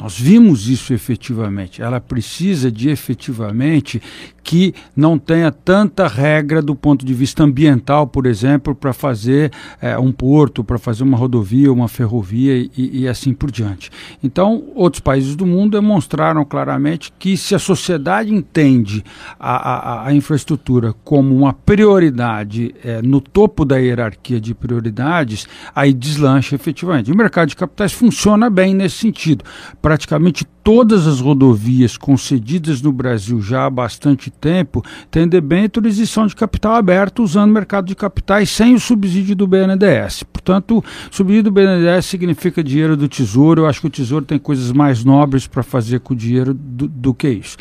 Nós 0.00 0.16
vimos 0.16 0.68
isso 0.68 0.94
efetivamente. 0.94 1.82
Ela 1.82 2.00
precisa 2.00 2.70
de 2.70 2.88
efetivamente 2.88 4.00
que 4.46 4.72
não 4.94 5.18
tenha 5.18 5.50
tanta 5.50 6.06
regra 6.06 6.62
do 6.62 6.76
ponto 6.76 7.04
de 7.04 7.12
vista 7.12 7.42
ambiental, 7.42 8.06
por 8.06 8.26
exemplo, 8.26 8.76
para 8.76 8.92
fazer 8.92 9.50
é, 9.82 9.98
um 9.98 10.12
porto, 10.12 10.62
para 10.62 10.78
fazer 10.78 11.02
uma 11.02 11.18
rodovia, 11.18 11.72
uma 11.72 11.88
ferrovia 11.88 12.56
e, 12.56 13.00
e, 13.00 13.08
assim 13.08 13.34
por 13.34 13.50
diante. 13.50 13.90
Então, 14.22 14.62
outros 14.76 15.00
países 15.00 15.34
do 15.34 15.44
mundo 15.44 15.72
demonstraram 15.72 16.44
claramente 16.44 17.12
que 17.18 17.36
se 17.36 17.56
a 17.56 17.58
sociedade 17.58 18.32
entende 18.32 19.04
a, 19.38 19.56
a, 19.56 20.06
a 20.06 20.14
infraestrutura 20.14 20.94
como 21.02 21.34
uma 21.34 21.52
prioridade 21.52 22.72
é, 22.84 23.02
no 23.02 23.20
topo 23.20 23.64
da 23.64 23.78
hierarquia 23.78 24.40
de 24.40 24.54
prioridades, 24.54 25.48
aí 25.74 25.92
deslancha 25.92 26.54
efetivamente. 26.54 27.10
O 27.10 27.16
mercado 27.16 27.48
de 27.48 27.56
capitais 27.56 27.92
funciona 27.92 28.48
bem 28.48 28.74
nesse 28.74 28.98
sentido. 28.98 29.44
Praticamente 29.82 30.46
todas 30.66 31.06
as 31.06 31.20
rodovias 31.20 31.96
concedidas 31.96 32.82
no 32.82 32.90
Brasil 32.90 33.40
já 33.40 33.66
há 33.66 33.70
bastante 33.70 34.32
tempo 34.32 34.84
têm 35.12 35.28
debêntures 35.28 35.98
e 35.98 36.06
são 36.08 36.26
de 36.26 36.34
capital 36.34 36.74
aberto 36.74 37.22
usando 37.22 37.50
o 37.50 37.54
mercado 37.54 37.86
de 37.86 37.94
capitais 37.94 38.50
sem 38.50 38.74
o 38.74 38.80
subsídio 38.80 39.36
do 39.36 39.46
BNDES. 39.46 40.24
Portanto, 40.24 40.84
subsídio 41.08 41.44
do 41.44 41.52
BNDES 41.52 42.06
significa 42.06 42.64
dinheiro 42.64 42.96
do 42.96 43.08
Tesouro. 43.08 43.62
Eu 43.62 43.66
acho 43.68 43.80
que 43.80 43.86
o 43.86 43.90
Tesouro 43.90 44.24
tem 44.24 44.40
coisas 44.40 44.72
mais 44.72 45.04
nobres 45.04 45.46
para 45.46 45.62
fazer 45.62 46.00
com 46.00 46.14
o 46.14 46.16
dinheiro 46.16 46.52
do, 46.52 46.88
do 46.88 47.14
que 47.14 47.28
isso. 47.28 47.56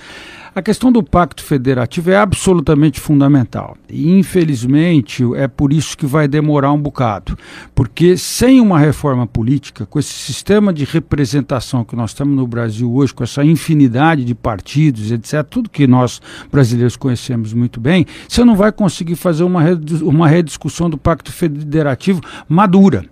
A 0.56 0.62
questão 0.62 0.90
do 0.90 1.04
pacto 1.04 1.44
federativo 1.44 2.12
é 2.12 2.16
absolutamente 2.16 2.98
fundamental. 2.98 3.76
E, 3.90 4.10
infelizmente, 4.18 5.22
é 5.36 5.50
por 5.50 5.74
isso 5.74 5.98
que 5.98 6.06
vai 6.06 6.30
demorar 6.30 6.72
um 6.72 6.80
bocado. 6.80 7.38
Porque 7.76 8.16
sem 8.16 8.62
uma 8.62 8.80
reforma 8.80 9.28
política, 9.28 9.86
com 9.86 10.00
esse 10.00 10.14
sistema 10.14 10.72
de 10.72 10.86
representação 10.86 11.84
que 11.84 11.94
nós 11.94 12.14
temos 12.14 12.38
no 12.38 12.48
Brasil 12.48 12.90
hoje, 12.90 13.14
com 13.14 13.22
essa 13.22 13.44
infinidade 13.44 14.24
de 14.24 14.34
partidos, 14.34 15.12
etc., 15.12 15.44
tudo 15.44 15.70
que 15.70 15.86
nós 15.86 16.22
brasileiros 16.50 16.96
conhecemos 16.96 17.52
muito 17.52 17.82
bem, 17.82 18.06
você 18.26 18.46
não 18.46 18.56
vai 18.56 18.72
conseguir 18.72 19.18
fazer 19.18 19.44
uma, 19.44 19.62
uma 20.04 20.30
rediscussão 20.30 20.90
do 20.90 20.98
pacto 20.98 21.34
federativo 21.34 22.22
madura. 22.48 23.04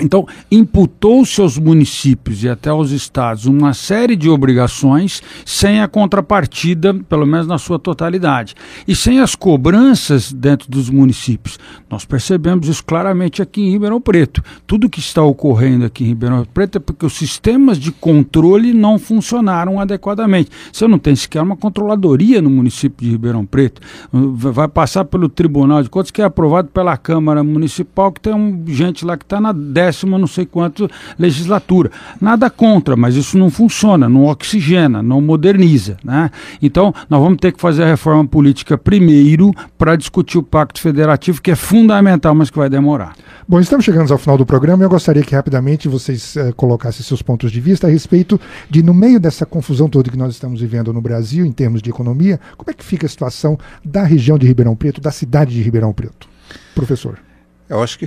Então, 0.00 0.26
imputou-se 0.50 1.40
aos 1.40 1.56
municípios 1.56 2.42
e 2.42 2.48
até 2.48 2.70
aos 2.70 2.90
estados 2.90 3.46
uma 3.46 3.72
série 3.72 4.16
de 4.16 4.28
obrigações 4.28 5.22
sem 5.46 5.80
a 5.80 5.86
contrapartida, 5.86 6.92
pelo 7.08 7.24
menos 7.24 7.46
na 7.46 7.58
sua 7.58 7.78
totalidade, 7.78 8.56
e 8.88 8.96
sem 8.96 9.20
as 9.20 9.36
cobranças 9.36 10.32
dentro 10.32 10.68
dos 10.68 10.90
municípios. 10.90 11.60
Nós 11.88 12.04
percebemos 12.04 12.66
isso 12.66 12.84
claramente 12.84 13.40
aqui 13.40 13.62
em 13.62 13.70
Ribeirão 13.70 14.00
Preto. 14.00 14.42
Tudo 14.66 14.90
que 14.90 14.98
está 14.98 15.22
ocorrendo 15.22 15.84
aqui 15.84 16.02
em 16.02 16.08
Ribeirão 16.08 16.44
Preto 16.44 16.78
é 16.78 16.80
porque 16.80 17.06
os 17.06 17.12
sistemas 17.12 17.78
de 17.78 17.92
controle 17.92 18.74
não 18.74 18.98
funcionaram 18.98 19.78
adequadamente. 19.78 20.50
Você 20.72 20.88
não 20.88 20.98
tem 20.98 21.14
sequer 21.14 21.42
uma 21.42 21.56
controladoria 21.56 22.42
no 22.42 22.50
município 22.50 23.06
de 23.06 23.12
Ribeirão 23.12 23.46
Preto. 23.46 23.80
Vai 24.12 24.66
passar 24.66 25.04
pelo 25.04 25.28
Tribunal 25.28 25.84
de 25.84 25.88
Contas, 25.88 26.10
que 26.10 26.20
é 26.20 26.24
aprovado 26.24 26.68
pela 26.68 26.96
Câmara 26.96 27.44
Municipal, 27.44 28.10
que 28.10 28.20
tem 28.20 28.34
um, 28.34 28.64
gente 28.66 29.04
lá 29.04 29.16
que 29.16 29.24
está 29.24 29.40
na 29.40 29.52
décima 29.84 30.18
não 30.18 30.26
sei 30.26 30.46
quanto 30.46 30.88
legislatura. 31.18 31.90
Nada 32.20 32.48
contra, 32.48 32.96
mas 32.96 33.14
isso 33.14 33.38
não 33.38 33.50
funciona, 33.50 34.08
não 34.08 34.24
oxigena, 34.24 35.02
não 35.02 35.20
moderniza. 35.20 35.96
Né? 36.02 36.30
Então, 36.62 36.94
nós 37.08 37.20
vamos 37.20 37.38
ter 37.38 37.52
que 37.52 37.60
fazer 37.60 37.84
a 37.84 37.86
reforma 37.86 38.26
política 38.26 38.76
primeiro 38.78 39.52
para 39.78 39.96
discutir 39.96 40.38
o 40.38 40.42
Pacto 40.42 40.80
Federativo, 40.80 41.42
que 41.42 41.50
é 41.50 41.56
fundamental, 41.56 42.34
mas 42.34 42.50
que 42.50 42.58
vai 42.58 42.68
demorar. 42.68 43.14
Bom, 43.46 43.60
estamos 43.60 43.84
chegando 43.84 44.10
ao 44.10 44.18
final 44.18 44.38
do 44.38 44.46
programa 44.46 44.82
e 44.82 44.86
eu 44.86 44.90
gostaria 44.90 45.22
que 45.22 45.34
rapidamente 45.34 45.86
vocês 45.86 46.34
uh, 46.36 46.54
colocassem 46.54 47.04
seus 47.04 47.20
pontos 47.20 47.52
de 47.52 47.60
vista 47.60 47.86
a 47.86 47.90
respeito 47.90 48.40
de, 48.70 48.82
no 48.82 48.94
meio 48.94 49.20
dessa 49.20 49.44
confusão 49.44 49.88
toda 49.88 50.10
que 50.10 50.16
nós 50.16 50.32
estamos 50.32 50.60
vivendo 50.60 50.92
no 50.92 51.00
Brasil, 51.00 51.44
em 51.44 51.52
termos 51.52 51.82
de 51.82 51.90
economia, 51.90 52.40
como 52.56 52.70
é 52.70 52.74
que 52.74 52.84
fica 52.84 53.06
a 53.06 53.08
situação 53.08 53.58
da 53.84 54.02
região 54.02 54.38
de 54.38 54.46
Ribeirão 54.46 54.74
Preto, 54.74 55.00
da 55.00 55.10
cidade 55.10 55.54
de 55.54 55.60
Ribeirão 55.60 55.92
Preto? 55.92 56.28
Professor. 56.74 57.18
Eu 57.68 57.82
acho 57.82 57.98
que 57.98 58.06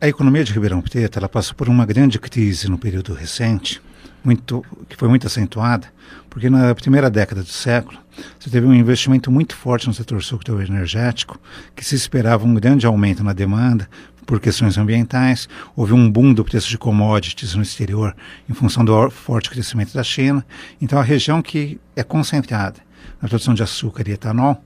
a 0.00 0.08
economia 0.08 0.42
de 0.42 0.52
Ribeirão 0.52 0.80
Preto 0.80 1.18
ela 1.18 1.28
passou 1.28 1.54
por 1.54 1.68
uma 1.68 1.84
grande 1.84 2.18
crise 2.18 2.70
no 2.70 2.78
período 2.78 3.12
recente, 3.12 3.82
muito, 4.24 4.64
que 4.88 4.96
foi 4.96 5.08
muito 5.08 5.26
acentuada, 5.26 5.88
porque 6.30 6.48
na 6.48 6.74
primeira 6.74 7.10
década 7.10 7.42
do 7.42 7.48
século 7.48 7.98
você 8.38 8.48
teve 8.48 8.66
um 8.66 8.72
investimento 8.72 9.30
muito 9.30 9.54
forte 9.54 9.86
no 9.86 9.92
setor 9.92 10.22
energético, 10.66 11.38
que 11.76 11.84
se 11.84 11.94
esperava 11.94 12.46
um 12.46 12.54
grande 12.54 12.86
aumento 12.86 13.22
na 13.22 13.34
demanda 13.34 13.88
por 14.24 14.40
questões 14.40 14.78
ambientais, 14.78 15.46
houve 15.76 15.92
um 15.92 16.10
boom 16.10 16.32
do 16.32 16.44
preço 16.44 16.70
de 16.70 16.78
commodities 16.78 17.54
no 17.54 17.62
exterior 17.62 18.16
em 18.48 18.54
função 18.54 18.82
do 18.82 19.10
forte 19.10 19.50
crescimento 19.50 19.92
da 19.92 20.02
China. 20.02 20.46
Então 20.80 20.98
a 20.98 21.02
região 21.02 21.42
que 21.42 21.78
é 21.94 22.02
concentrada 22.02 22.80
na 23.20 23.28
produção 23.28 23.52
de 23.52 23.62
açúcar 23.62 24.08
e 24.08 24.12
etanol 24.12 24.62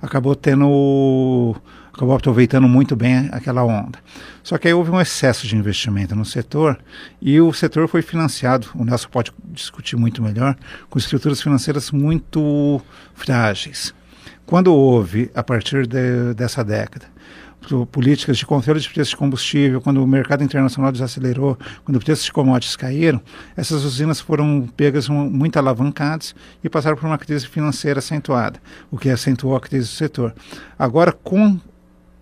acabou 0.00 0.34
tendo 0.34 1.54
acabou 1.92 2.16
aproveitando 2.16 2.66
muito 2.66 2.96
bem 2.96 3.28
aquela 3.30 3.64
onda. 3.64 3.98
Só 4.42 4.58
que 4.58 4.66
aí 4.66 4.74
houve 4.74 4.90
um 4.90 5.00
excesso 5.00 5.46
de 5.46 5.56
investimento 5.56 6.14
no 6.16 6.24
setor 6.24 6.78
e 7.22 7.40
o 7.40 7.52
setor 7.52 7.86
foi 7.86 8.02
financiado, 8.02 8.68
o 8.74 8.84
Nelson 8.84 9.08
pode 9.08 9.32
discutir 9.44 9.96
muito 9.96 10.20
melhor, 10.20 10.56
com 10.90 10.98
estruturas 10.98 11.40
financeiras 11.40 11.92
muito 11.92 12.82
frágeis. 13.14 13.94
Quando 14.44 14.74
houve, 14.74 15.30
a 15.34 15.42
partir 15.42 15.86
de, 15.86 16.34
dessa 16.34 16.64
década, 16.64 17.06
políticas 17.90 18.36
de 18.36 18.46
controle 18.46 18.80
de 18.80 18.88
preços 18.88 19.10
de 19.10 19.16
combustível, 19.16 19.80
quando 19.80 20.02
o 20.02 20.06
mercado 20.06 20.42
internacional 20.42 20.92
desacelerou, 20.92 21.58
quando 21.84 21.96
os 21.96 22.04
preços 22.04 22.24
de 22.24 22.32
commodities 22.32 22.76
caíram, 22.76 23.20
essas 23.56 23.84
usinas 23.84 24.20
foram 24.20 24.68
pegas 24.76 25.08
muito 25.08 25.58
alavancadas 25.58 26.34
e 26.62 26.68
passaram 26.68 26.96
por 26.96 27.06
uma 27.06 27.18
crise 27.18 27.46
financeira 27.46 27.98
acentuada, 27.98 28.60
o 28.90 28.98
que 28.98 29.10
acentuou 29.10 29.56
a 29.56 29.60
crise 29.60 29.88
do 29.88 29.94
setor. 29.94 30.34
Agora, 30.78 31.12
com 31.12 31.58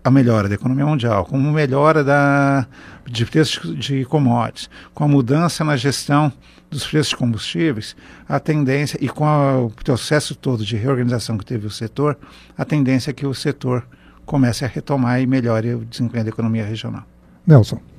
a 0.03 0.11
melhora 0.11 0.49
da 0.49 0.55
economia 0.55 0.85
mundial, 0.85 1.25
com 1.25 1.37
a 1.37 1.39
melhora 1.39 2.03
da, 2.03 2.67
de 3.05 3.25
preços 3.25 3.77
de 3.77 4.03
commodities, 4.05 4.69
com 4.93 5.03
a 5.03 5.07
mudança 5.07 5.63
na 5.63 5.77
gestão 5.77 6.31
dos 6.69 6.85
preços 6.85 7.09
de 7.09 7.15
combustíveis, 7.17 7.95
a 8.27 8.39
tendência, 8.39 8.97
e 8.99 9.07
com 9.07 9.25
a, 9.25 9.59
o 9.59 9.69
processo 9.69 10.35
todo 10.35 10.65
de 10.65 10.75
reorganização 10.75 11.37
que 11.37 11.45
teve 11.45 11.67
o 11.67 11.69
setor, 11.69 12.17
a 12.57 12.65
tendência 12.65 13.11
é 13.11 13.13
que 13.13 13.25
o 13.25 13.33
setor 13.33 13.85
comece 14.25 14.65
a 14.65 14.67
retomar 14.67 15.21
e 15.21 15.27
melhore 15.27 15.73
o 15.73 15.85
desempenho 15.85 16.23
da 16.23 16.29
economia 16.29 16.65
regional. 16.65 17.05
Nelson 17.45 17.92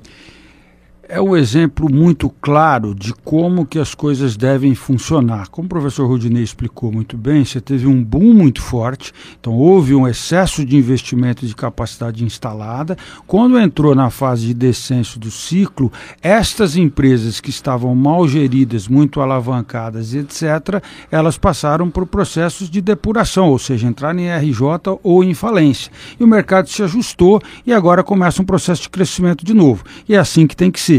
é 1.07 1.21
um 1.21 1.35
exemplo 1.35 1.91
muito 1.91 2.29
claro 2.41 2.95
de 2.95 3.13
como 3.13 3.65
que 3.65 3.77
as 3.77 3.93
coisas 3.93 4.35
devem 4.35 4.73
funcionar. 4.73 5.49
Como 5.49 5.67
o 5.67 5.69
professor 5.69 6.07
Rudinei 6.07 6.43
explicou 6.43 6.91
muito 6.91 7.15
bem, 7.15 7.45
você 7.45 7.61
teve 7.61 7.87
um 7.87 8.03
boom 8.03 8.33
muito 8.33 8.61
forte, 8.61 9.13
então 9.39 9.53
houve 9.53 9.93
um 9.93 10.07
excesso 10.07 10.65
de 10.65 10.75
investimento 10.75 11.45
de 11.45 11.55
capacidade 11.55 12.23
instalada. 12.23 12.97
Quando 13.27 13.59
entrou 13.59 13.93
na 13.93 14.09
fase 14.09 14.47
de 14.47 14.53
descenso 14.53 15.19
do 15.19 15.29
ciclo, 15.29 15.91
estas 16.21 16.75
empresas 16.75 17.39
que 17.39 17.49
estavam 17.49 17.93
mal 17.93 18.27
geridas, 18.27 18.87
muito 18.87 19.21
alavancadas, 19.21 20.13
etc., 20.13 20.81
elas 21.11 21.37
passaram 21.37 21.89
por 21.89 22.05
processos 22.07 22.69
de 22.69 22.81
depuração, 22.81 23.49
ou 23.49 23.59
seja, 23.59 23.87
entrar 23.87 24.17
em 24.17 24.29
RJ 24.29 24.99
ou 25.03 25.23
em 25.23 25.33
falência. 25.33 25.91
E 26.19 26.23
o 26.23 26.27
mercado 26.27 26.69
se 26.69 26.81
ajustou 26.81 27.39
e 27.65 27.71
agora 27.71 28.03
começa 28.03 28.41
um 28.41 28.45
processo 28.45 28.83
de 28.83 28.89
crescimento 28.89 29.45
de 29.45 29.53
novo. 29.53 29.83
E 30.09 30.15
é 30.15 30.17
assim 30.17 30.47
que 30.47 30.55
tem 30.55 30.71
que 30.71 30.79
ser 30.79 30.94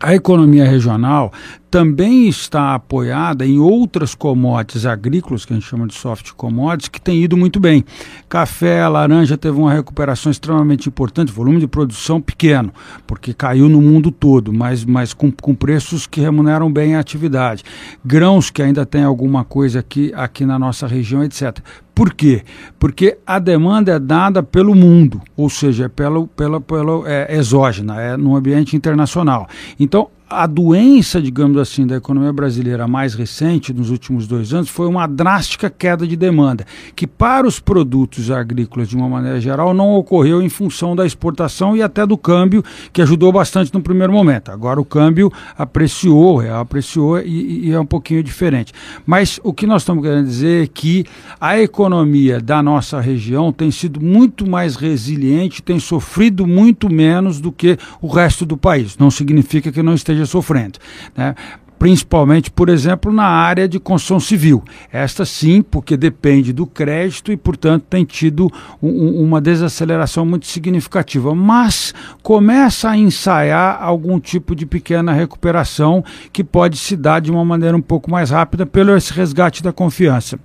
a 0.00 0.14
economia 0.14 0.64
regional 0.64 1.30
também 1.70 2.28
está 2.28 2.74
apoiada 2.74 3.46
em 3.46 3.58
outras 3.58 4.14
commodities 4.14 4.86
agrícolas, 4.86 5.44
que 5.44 5.52
a 5.52 5.56
gente 5.56 5.66
chama 5.66 5.86
de 5.86 5.94
soft 5.94 6.32
commodities, 6.32 6.88
que 6.88 7.00
tem 7.00 7.22
ido 7.22 7.36
muito 7.36 7.60
bem. 7.60 7.84
Café, 8.28 8.86
laranja 8.88 9.36
teve 9.36 9.58
uma 9.58 9.72
recuperação 9.72 10.30
extremamente 10.30 10.88
importante, 10.88 11.32
volume 11.32 11.60
de 11.60 11.66
produção 11.66 12.20
pequeno, 12.20 12.72
porque 13.06 13.34
caiu 13.34 13.68
no 13.68 13.82
mundo 13.82 14.10
todo, 14.10 14.52
mas, 14.52 14.84
mas 14.84 15.12
com, 15.12 15.30
com 15.30 15.54
preços 15.54 16.06
que 16.06 16.20
remuneram 16.20 16.72
bem 16.72 16.96
a 16.96 17.00
atividade. 17.00 17.62
Grãos, 18.04 18.50
que 18.50 18.62
ainda 18.62 18.86
tem 18.86 19.04
alguma 19.04 19.44
coisa 19.44 19.80
aqui, 19.80 20.12
aqui 20.14 20.46
na 20.46 20.58
nossa 20.58 20.86
região, 20.86 21.22
etc. 21.22 21.58
Por 21.94 22.14
quê? 22.14 22.44
Porque 22.78 23.18
a 23.26 23.38
demanda 23.38 23.92
é 23.92 23.98
dada 23.98 24.40
pelo 24.40 24.74
mundo, 24.74 25.20
ou 25.36 25.50
seja, 25.50 25.86
é 25.86 25.88
pelo, 25.88 26.28
pela, 26.28 26.60
pela 26.60 27.02
é, 27.10 27.36
exógena, 27.36 28.00
é 28.00 28.16
no 28.16 28.36
ambiente 28.36 28.76
internacional. 28.76 29.48
Então, 29.80 30.08
a 30.30 30.46
doença, 30.46 31.22
digamos 31.22 31.56
assim, 31.56 31.86
da 31.86 31.96
economia 31.96 32.32
brasileira 32.32 32.86
mais 32.86 33.14
recente, 33.14 33.72
nos 33.72 33.90
últimos 33.90 34.26
dois 34.26 34.52
anos, 34.52 34.68
foi 34.68 34.86
uma 34.86 35.06
drástica 35.06 35.70
queda 35.70 36.06
de 36.06 36.16
demanda, 36.16 36.66
que 36.94 37.06
para 37.06 37.46
os 37.46 37.58
produtos 37.58 38.30
agrícolas, 38.30 38.88
de 38.88 38.96
uma 38.96 39.08
maneira 39.08 39.40
geral, 39.40 39.72
não 39.72 39.94
ocorreu 39.94 40.42
em 40.42 40.48
função 40.48 40.94
da 40.94 41.06
exportação 41.06 41.76
e 41.76 41.82
até 41.82 42.04
do 42.06 42.18
câmbio, 42.18 42.62
que 42.92 43.00
ajudou 43.00 43.32
bastante 43.32 43.72
no 43.72 43.80
primeiro 43.80 44.12
momento. 44.12 44.50
Agora 44.50 44.80
o 44.80 44.84
câmbio 44.84 45.32
apreciou, 45.56 46.36
real 46.36 46.60
apreciou 46.60 47.20
e, 47.20 47.68
e 47.68 47.72
é 47.72 47.80
um 47.80 47.86
pouquinho 47.86 48.22
diferente. 48.22 48.72
Mas 49.06 49.40
o 49.42 49.52
que 49.52 49.66
nós 49.66 49.82
estamos 49.82 50.02
querendo 50.02 50.26
dizer 50.26 50.64
é 50.64 50.66
que 50.66 51.04
a 51.40 51.58
economia 51.58 52.40
da 52.40 52.62
nossa 52.62 53.00
região 53.00 53.50
tem 53.52 53.70
sido 53.70 54.00
muito 54.00 54.48
mais 54.48 54.76
resiliente, 54.76 55.62
tem 55.62 55.80
sofrido 55.80 56.46
muito 56.46 56.92
menos 56.92 57.40
do 57.40 57.50
que 57.50 57.78
o 58.02 58.08
resto 58.08 58.44
do 58.44 58.56
país. 58.56 58.98
Não 58.98 59.10
significa 59.10 59.72
que 59.72 59.82
não 59.82 59.94
esteja 59.94 60.17
esteja 60.18 60.26
sofrendo. 60.26 60.78
Né? 61.16 61.34
principalmente, 61.78 62.50
por 62.50 62.68
exemplo, 62.68 63.12
na 63.12 63.24
área 63.24 63.68
de 63.68 63.78
construção 63.78 64.18
civil. 64.18 64.62
Esta 64.92 65.24
sim, 65.24 65.62
porque 65.62 65.96
depende 65.96 66.52
do 66.52 66.66
crédito 66.66 67.30
e, 67.30 67.36
portanto, 67.36 67.84
tem 67.88 68.04
tido 68.04 68.50
um, 68.82 69.22
uma 69.22 69.40
desaceleração 69.40 70.26
muito 70.26 70.46
significativa. 70.46 71.34
Mas 71.34 71.94
começa 72.22 72.90
a 72.90 72.96
ensaiar 72.96 73.80
algum 73.80 74.18
tipo 74.18 74.56
de 74.56 74.66
pequena 74.66 75.12
recuperação 75.12 76.04
que 76.32 76.42
pode 76.42 76.76
se 76.76 76.96
dar 76.96 77.20
de 77.20 77.30
uma 77.30 77.44
maneira 77.44 77.76
um 77.76 77.82
pouco 77.82 78.10
mais 78.10 78.30
rápida 78.30 78.66
pelo 78.66 78.96
esse 78.96 79.12
resgate 79.12 79.62
da 79.62 79.72
confiança. 79.72 80.38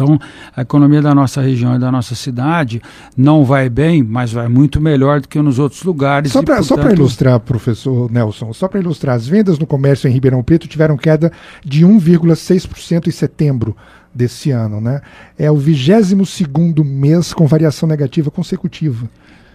Então, 0.00 0.18
a 0.56 0.62
economia 0.62 1.02
da 1.02 1.14
nossa 1.14 1.42
região 1.42 1.76
e 1.76 1.78
da 1.78 1.92
nossa 1.92 2.14
cidade 2.14 2.80
não 3.14 3.44
vai 3.44 3.68
bem, 3.68 4.02
mas 4.02 4.32
vai 4.32 4.48
muito 4.48 4.80
melhor 4.80 5.20
do 5.20 5.28
que 5.28 5.40
nos 5.42 5.58
outros 5.58 5.82
lugares. 5.82 6.32
Só 6.32 6.42
para 6.42 6.56
portanto... 6.56 6.92
ilustrar, 6.92 7.38
professor 7.40 8.10
Nelson, 8.10 8.52
só 8.54 8.66
para 8.66 8.80
ilustrar, 8.80 9.16
as 9.16 9.28
vendas 9.28 9.58
no 9.58 9.66
comércio 9.66 10.08
em 10.08 10.12
Ribeirão 10.12 10.42
Preto 10.42 10.66
tiveram 10.66 10.96
queda 10.96 11.30
de 11.62 11.84
1,6% 11.84 13.08
em 13.08 13.10
setembro 13.10 13.76
desse 14.14 14.50
ano. 14.50 14.80
Né? 14.80 15.02
É 15.38 15.50
o 15.50 15.56
22 15.56 16.28
segundo 16.28 16.82
mês 16.82 17.34
com 17.34 17.46
variação 17.46 17.86
negativa 17.86 18.30
consecutiva. 18.30 19.06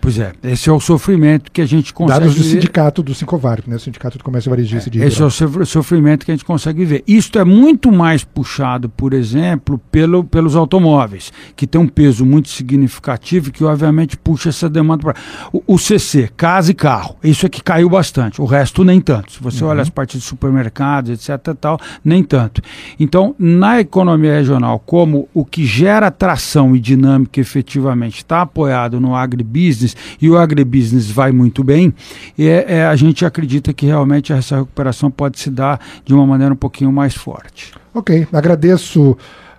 Pois 0.06 0.20
é, 0.20 0.34
esse 0.44 0.70
é 0.70 0.72
o 0.72 0.80
sofrimento 0.80 1.52
que 1.52 1.60
a 1.60 1.66
gente 1.66 1.92
consegue 1.92 2.20
Dados 2.20 2.36
do 2.36 2.44
ver. 2.44 2.50
sindicato 2.52 3.02
do 3.02 3.16
Sincovarp, 3.16 3.68
né? 3.68 3.76
O 3.76 3.80
sindicato 3.80 4.20
do 4.20 4.24
comércio 4.24 4.52
varejista 4.52 4.88
é, 4.88 4.92
de 4.92 5.02
Esse 5.02 5.20
é 5.20 5.26
o 5.26 5.66
sofrimento 5.66 6.28
que 6.28 6.32
a 6.32 6.36
gente 6.36 6.46
consegue 6.46 6.86
ver. 6.86 7.04
Isto 7.08 7.40
é 7.40 7.44
muito 7.44 7.92
mais 7.92 8.24
puxado, 8.24 8.88
por 8.88 9.14
exemplo, 9.14 9.82
pelo, 9.92 10.24
pelos 10.24 10.56
automóveis, 10.56 11.34
que 11.56 11.66
tem 11.66 11.82
um 11.82 11.88
peso 11.88 12.24
muito 12.24 12.50
significativo 12.50 13.52
que 13.52 13.64
obviamente 13.64 14.16
puxa 14.16 14.50
essa 14.50 14.70
demanda 14.70 15.02
para 15.02 15.16
o, 15.52 15.64
o, 15.66 15.80
CC, 15.80 16.30
casa 16.38 16.70
e 16.70 16.76
carro. 16.76 17.16
Isso 17.24 17.48
é 17.48 17.50
que 17.50 17.64
caiu 17.64 17.90
bastante. 17.90 18.40
O 18.40 18.46
resto 18.46 18.84
nem 18.84 19.02
tanto. 19.02 19.32
Se 19.32 19.42
você 19.42 19.64
uhum. 19.64 19.72
olha 19.72 19.82
as 19.82 19.90
partes 19.90 20.22
de 20.22 20.28
supermercados, 20.28 21.10
etc, 21.10 21.56
tal, 21.60 21.80
nem 22.04 22.24
tanto. 22.24 22.62
Então, 23.00 23.34
na 23.40 23.82
economia 23.82 24.36
regional, 24.36 24.78
como 24.78 25.28
o 25.34 25.44
que 25.44 25.66
gera 25.66 26.12
tração 26.12 26.76
e 26.76 26.80
dinâmica 26.80 27.42
efetivamente 27.42 28.18
está 28.18 28.44
apoiado 28.44 29.00
no 29.00 29.16
agribusiness, 29.16 29.95
e 30.22 30.30
o 30.30 30.38
agribusiness 30.38 31.10
vai 31.10 31.32
muito 31.32 31.64
bem, 31.64 31.94
é, 32.38 32.78
é, 32.78 32.86
a 32.86 32.96
gente 32.96 33.26
acredita 33.26 33.74
que 33.74 33.86
realmente 33.86 34.34
essa 34.34 34.58
recuperação 34.58 35.10
pode 35.10 35.40
se 35.40 35.50
dar 35.50 35.80
de 36.04 36.14
uma 36.14 36.26
maneira 36.26 36.54
um 36.54 36.58
pouquinho 36.58 36.92
mais 36.92 37.16
forte. 37.16 37.74
Ok, 37.94 38.28
agradeço 38.32 39.18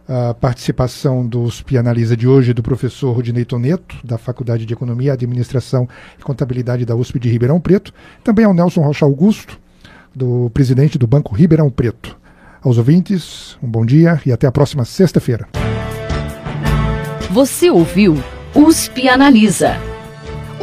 a 0.08 0.34
participação 0.34 1.26
do 1.26 1.50
SPI 1.50 1.78
Analisa 1.78 2.16
de 2.16 2.28
hoje 2.28 2.52
do 2.52 2.62
professor 2.62 3.12
Rudinei 3.12 3.44
Toneto, 3.44 3.96
da 4.04 4.16
Faculdade 4.16 4.64
de 4.64 4.72
Economia, 4.72 5.12
Administração 5.12 5.88
e 6.18 6.22
Contabilidade 6.22 6.84
da 6.84 6.94
USP 6.94 7.18
de 7.18 7.28
Ribeirão 7.28 7.60
Preto, 7.60 7.92
também 8.22 8.44
ao 8.44 8.54
Nelson 8.54 8.82
Rocha 8.82 9.04
Augusto, 9.04 9.58
do 10.14 10.50
presidente 10.54 10.96
do 10.98 11.06
Banco 11.06 11.34
Ribeirão 11.34 11.70
Preto. 11.70 12.16
Aos 12.62 12.78
ouvintes, 12.78 13.56
um 13.62 13.68
bom 13.68 13.84
dia 13.84 14.20
e 14.24 14.32
até 14.32 14.46
a 14.46 14.52
próxima 14.52 14.84
sexta-feira. 14.84 15.48
Você 17.30 17.70
ouviu 17.70 18.16
USP 18.54 19.08
Analisa 19.08 19.76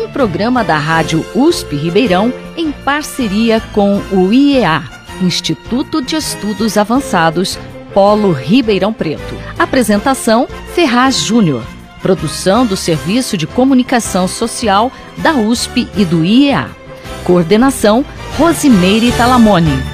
um 0.03 0.09
programa 0.09 0.63
da 0.63 0.77
Rádio 0.77 1.25
USP 1.33 1.75
Ribeirão 1.75 2.33
em 2.57 2.71
parceria 2.71 3.61
com 3.73 4.01
o 4.11 4.33
IEA, 4.33 4.83
Instituto 5.21 6.01
de 6.01 6.15
Estudos 6.15 6.77
Avançados, 6.77 7.57
Polo 7.93 8.31
Ribeirão 8.31 8.91
Preto. 8.91 9.35
Apresentação: 9.57 10.47
Ferraz 10.73 11.17
Júnior. 11.17 11.63
Produção 12.01 12.65
do 12.65 12.75
Serviço 12.75 13.37
de 13.37 13.47
Comunicação 13.47 14.27
Social 14.27 14.91
da 15.17 15.33
USP 15.33 15.87
e 15.95 16.03
do 16.03 16.25
IEA. 16.25 16.69
Coordenação: 17.23 18.03
Rosimeire 18.37 19.11
Talamone. 19.13 19.92